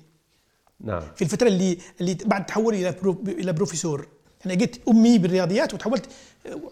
نعم. 0.80 1.02
في 1.16 1.22
الفترة 1.22 1.48
اللي 1.48 1.78
اللي 2.00 2.14
بعد 2.26 2.46
تحولي 2.46 2.80
إلى 2.88 2.96
برو 3.02 3.22
إلى 3.28 3.52
بروفيسور. 3.52 4.08
يعني 4.44 4.56
جيت 4.56 4.76
أمي 4.88 5.18
بالرياضيات 5.18 5.74
وتحولت 5.74 6.06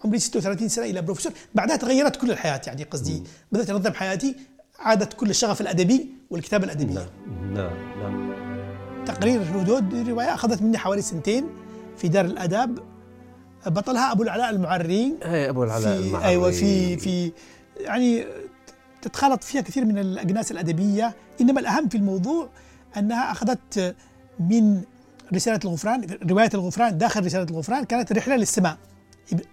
عمري 0.05 0.19
36 0.19 0.69
سنة 0.69 0.85
إلى 0.85 1.01
بروفيسور. 1.01 1.31
بعدها 1.55 1.75
تغيرت 1.75 2.15
كل 2.15 2.31
الحياة 2.31 2.61
يعني 2.67 2.83
قصدي. 2.83 3.23
بدأت 3.51 3.69
أنظم 3.69 3.93
حياتي 3.93 4.35
عادت 4.79 5.13
كل 5.13 5.29
الشغف 5.29 5.61
الأدبي 5.61 6.09
والكتابة 6.29 6.65
الأدبية. 6.65 7.09
نعم. 7.23 7.53
نعم. 7.53 7.99
نعم. 8.01 9.05
تقرير 9.05 9.41
الهدهد 9.41 9.89
دي 9.89 10.11
رواية 10.11 10.33
أخذت 10.33 10.61
مني 10.61 10.77
حوالي 10.77 11.01
سنتين 11.01 11.49
في 11.97 12.07
دار 12.07 12.25
الأداب. 12.25 12.79
بطلها 13.67 14.11
أبو 14.11 14.23
العلاء 14.23 14.49
المعري. 14.49 15.13
هي 15.23 15.49
أبو 15.49 15.63
العلاء 15.63 16.01
في 16.01 16.07
المعري. 16.07 16.25
أيوه 16.25 16.51
في 16.51 16.97
في 16.97 17.31
يعني 17.79 18.25
تتخلط 19.01 19.43
فيها 19.43 19.61
كثير 19.61 19.85
من 19.85 19.97
الأجناس 19.97 20.51
الأدبية 20.51 21.15
إنما 21.41 21.59
الأهم 21.59 21.89
في 21.89 21.97
الموضوع 21.97 22.49
أنها 22.97 23.31
أخذت 23.31 23.95
من 24.39 24.81
رسالة 25.33 25.59
الغفران 25.65 26.07
رواية 26.29 26.49
الغفران 26.53 26.97
داخل 26.97 27.25
رسالة 27.25 27.43
الغفران 27.43 27.83
كانت 27.83 28.11
رحلة 28.11 28.35
للسماء. 28.35 28.77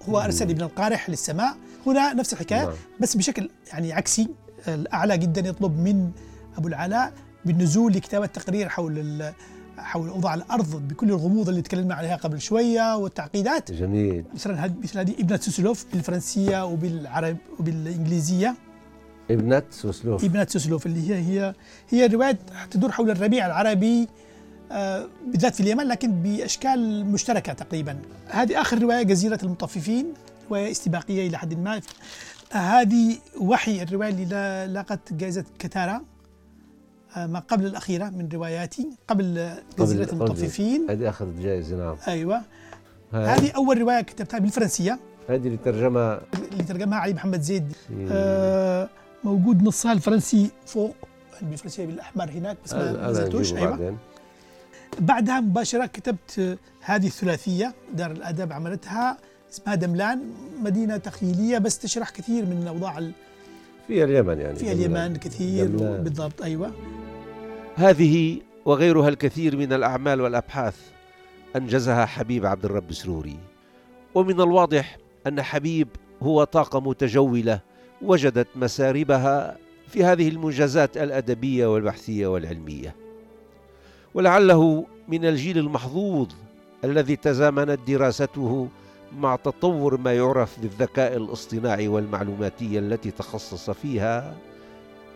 هو 0.09 0.21
أرسل 0.21 0.51
ابن 0.51 0.63
القارح 0.63 1.11
للسماء. 1.11 1.57
هنا 1.87 2.13
نفس 2.13 2.33
الحكاية 2.33 2.65
نعم. 2.65 2.75
بس 3.01 3.17
بشكل 3.17 3.51
يعني 3.73 3.93
عكسي 3.93 4.29
الأعلى 4.69 5.19
جدا 5.19 5.41
يطلب 5.49 5.79
من 5.81 6.11
أبو 6.59 6.69
العلاء 6.69 7.13
بالنزول 7.45 7.93
لكتابه 7.93 8.27
تقرير 8.27 8.69
حول 8.69 8.99
ال- 8.99 9.33
حول 9.79 10.09
أوضاع 10.09 10.35
الأرض 10.35 10.89
بكل 10.89 11.09
الغموض 11.11 11.49
اللي 11.49 11.63
تكلمنا 11.63 11.95
عليها 11.95 12.17
قبل 12.17 12.41
شوية 12.41 12.97
والتعقيدات. 12.97 13.73
جميل. 13.73 14.25
مثلا 14.35 14.65
هذه 14.65 14.75
مثل 14.83 14.99
هذه 14.99 15.15
ابنة 15.21 15.37
سوسلوف 15.37 15.87
بالفرنسية 15.93 16.65
وبالعرب 16.65 17.37
وبالإنجليزية. 17.59 18.55
ابنة 19.31 19.63
سوسلوف. 19.71 20.25
ابنة 20.25 20.47
سوسلوف 20.51 20.87
اللي 20.87 21.11
هي 21.11 21.15
هي 21.19 21.55
هي 21.91 22.07
رواية 22.07 22.39
تدور 22.71 22.93
حول 22.93 23.11
الربيع 23.11 23.47
العربي 23.47 24.09
آه، 24.73 25.07
بالذات 25.27 25.55
في 25.55 25.61
اليمن 25.61 25.85
لكن 25.85 26.23
بأشكال 26.23 27.07
مشتركة 27.07 27.53
تقريبا. 27.53 27.99
هذه 28.29 28.61
آخر 28.61 28.83
رواية 28.83 29.03
جزيرة 29.03 29.39
المطففين 29.43 30.07
رواية 30.51 30.71
استباقية 30.71 31.29
إلى 31.29 31.39
حد 31.39 31.55
ما. 31.55 31.81
آه، 32.53 32.57
هذه 32.57 33.17
وحي 33.41 33.83
الرواية 33.83 34.09
اللي 34.11 34.25
لا- 34.25 34.67
لاقت 34.67 35.13
جائزة 35.13 35.45
كتارا 35.59 36.03
ما 37.17 37.39
قبل 37.39 37.67
الأخيرة 37.67 38.05
من 38.11 38.29
رواياتي 38.35 38.89
قبل 39.09 39.51
جزيرة 39.79 40.13
المطففين. 40.13 40.91
هذه 40.91 41.09
أخذت 41.09 41.39
جائزة 41.41 41.77
نعم. 41.77 41.97
أيوة. 42.09 42.43
هذه 43.13 43.51
أول 43.57 43.79
رواية 43.79 44.01
كتبتها 44.01 44.39
بالفرنسية. 44.39 44.99
هذه 45.29 45.47
اللي 45.47 45.57
ترجمها؟ 45.57 46.21
اللي 46.53 46.65
ترجمها 46.65 46.99
علي 46.99 47.15
محمد 47.15 47.41
زيد. 47.41 47.73
آه 48.11 48.89
موجود 49.25 49.63
نصها 49.63 49.93
الفرنسي 49.93 50.51
فوق 50.67 50.95
بالفرنسية 51.43 51.87
بالأحمر 51.87 52.31
هناك 52.31 52.57
بس 52.65 52.73
ما 52.75 53.11
نزلتوش 53.11 53.55
أيوه. 53.55 53.71
بعدين. 53.71 53.99
بعدها 55.01 55.41
مباشرة 55.41 55.87
كتبت 55.87 56.39
آه، 56.39 56.57
هذه 56.81 57.07
الثلاثية 57.07 57.75
دار 57.95 58.11
الادب 58.11 58.53
عملتها 58.53 59.17
اسمها 59.53 59.75
دملان 59.75 60.21
مدينة 60.63 60.97
تخيلية 60.97 61.59
بس 61.59 61.79
تشرح 61.79 62.11
كثير 62.11 62.47
من 62.47 62.59
الأوضاع 62.63 62.99
ال- 62.99 63.13
في 63.87 64.05
اليمن 64.05 64.41
يعني 64.41 64.57
في 64.57 64.73
اليمن 64.73 65.17
كثير. 65.17 65.67
بالضبط 66.03 66.43
أيوه. 66.43 66.73
هذه 67.79 68.41
وغيرها 68.65 69.09
الكثير 69.09 69.57
من 69.57 69.73
الأعمال 69.73 70.21
والأبحاث 70.21 70.77
أنجزها 71.57 72.07
حبيب 72.07 72.47
عبد 72.47 72.65
الرب 72.65 72.93
سروري. 72.93 73.37
ومن 74.15 74.41
الواضح 74.41 74.99
أن 75.27 75.43
حبيب 75.43 75.89
هو 76.23 76.45
طاقة 76.45 76.81
متجولة 76.81 77.61
وجدت 78.03 78.49
مساربها 78.57 79.57
في 79.89 80.05
هذه 80.05 80.29
المنجزات 80.29 80.97
الأدبية 80.97 81.67
والبحثية 81.67 82.27
والعلمية. 82.27 82.95
ولعله 84.15 84.87
من 85.09 85.25
الجيل 85.25 85.59
المحظوظ 85.59 86.29
الذي 86.85 87.17
تزامنت 87.17 87.79
دراسته 87.89 88.69
مع 89.19 89.37
تطور 89.37 89.97
ما 89.97 90.15
يعرف 90.15 90.61
بالذكاء 90.61 91.17
الاصطناعي 91.17 91.89
والمعلوماتية 91.89 92.79
التي 92.79 93.11
تخصص 93.11 93.71
فيها 93.71 94.35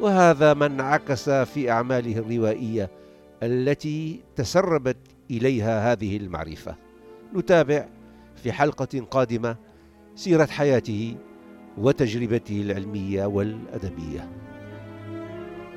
وهذا 0.01 0.55
ما 0.55 0.67
انعكس 0.67 1.31
في 1.31 1.71
أعماله 1.71 2.19
الروائية 2.19 2.91
التي 3.43 4.21
تسربت 4.37 4.97
إليها 5.31 5.93
هذه 5.93 6.17
المعرفة. 6.17 6.77
نتابع 7.35 7.89
في 8.43 8.53
حلقة 8.53 9.01
قادمة 9.11 9.57
سيرة 10.15 10.47
حياته 10.47 11.17
وتجربته 11.79 12.61
العلمية 12.61 13.25
والأدبية. 13.27 14.31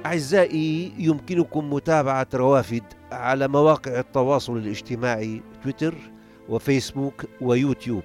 أعزائي 0.06 0.94
يمكنكم 0.98 1.74
متابعة 1.74 2.28
روافد 2.34 2.84
على 3.12 3.48
مواقع 3.48 4.00
التواصل 4.00 4.58
الاجتماعي 4.58 5.42
تويتر 5.64 5.96
وفيسبوك 6.50 7.26
ويوتيوب. 7.42 8.04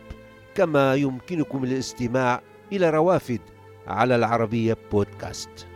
كما 0.54 0.94
يمكنكم 0.94 1.64
الاستماع 1.64 2.40
إلى 2.72 2.90
روافد 2.90 3.40
على 3.86 4.16
العربية 4.16 4.76
بودكاست. 4.92 5.67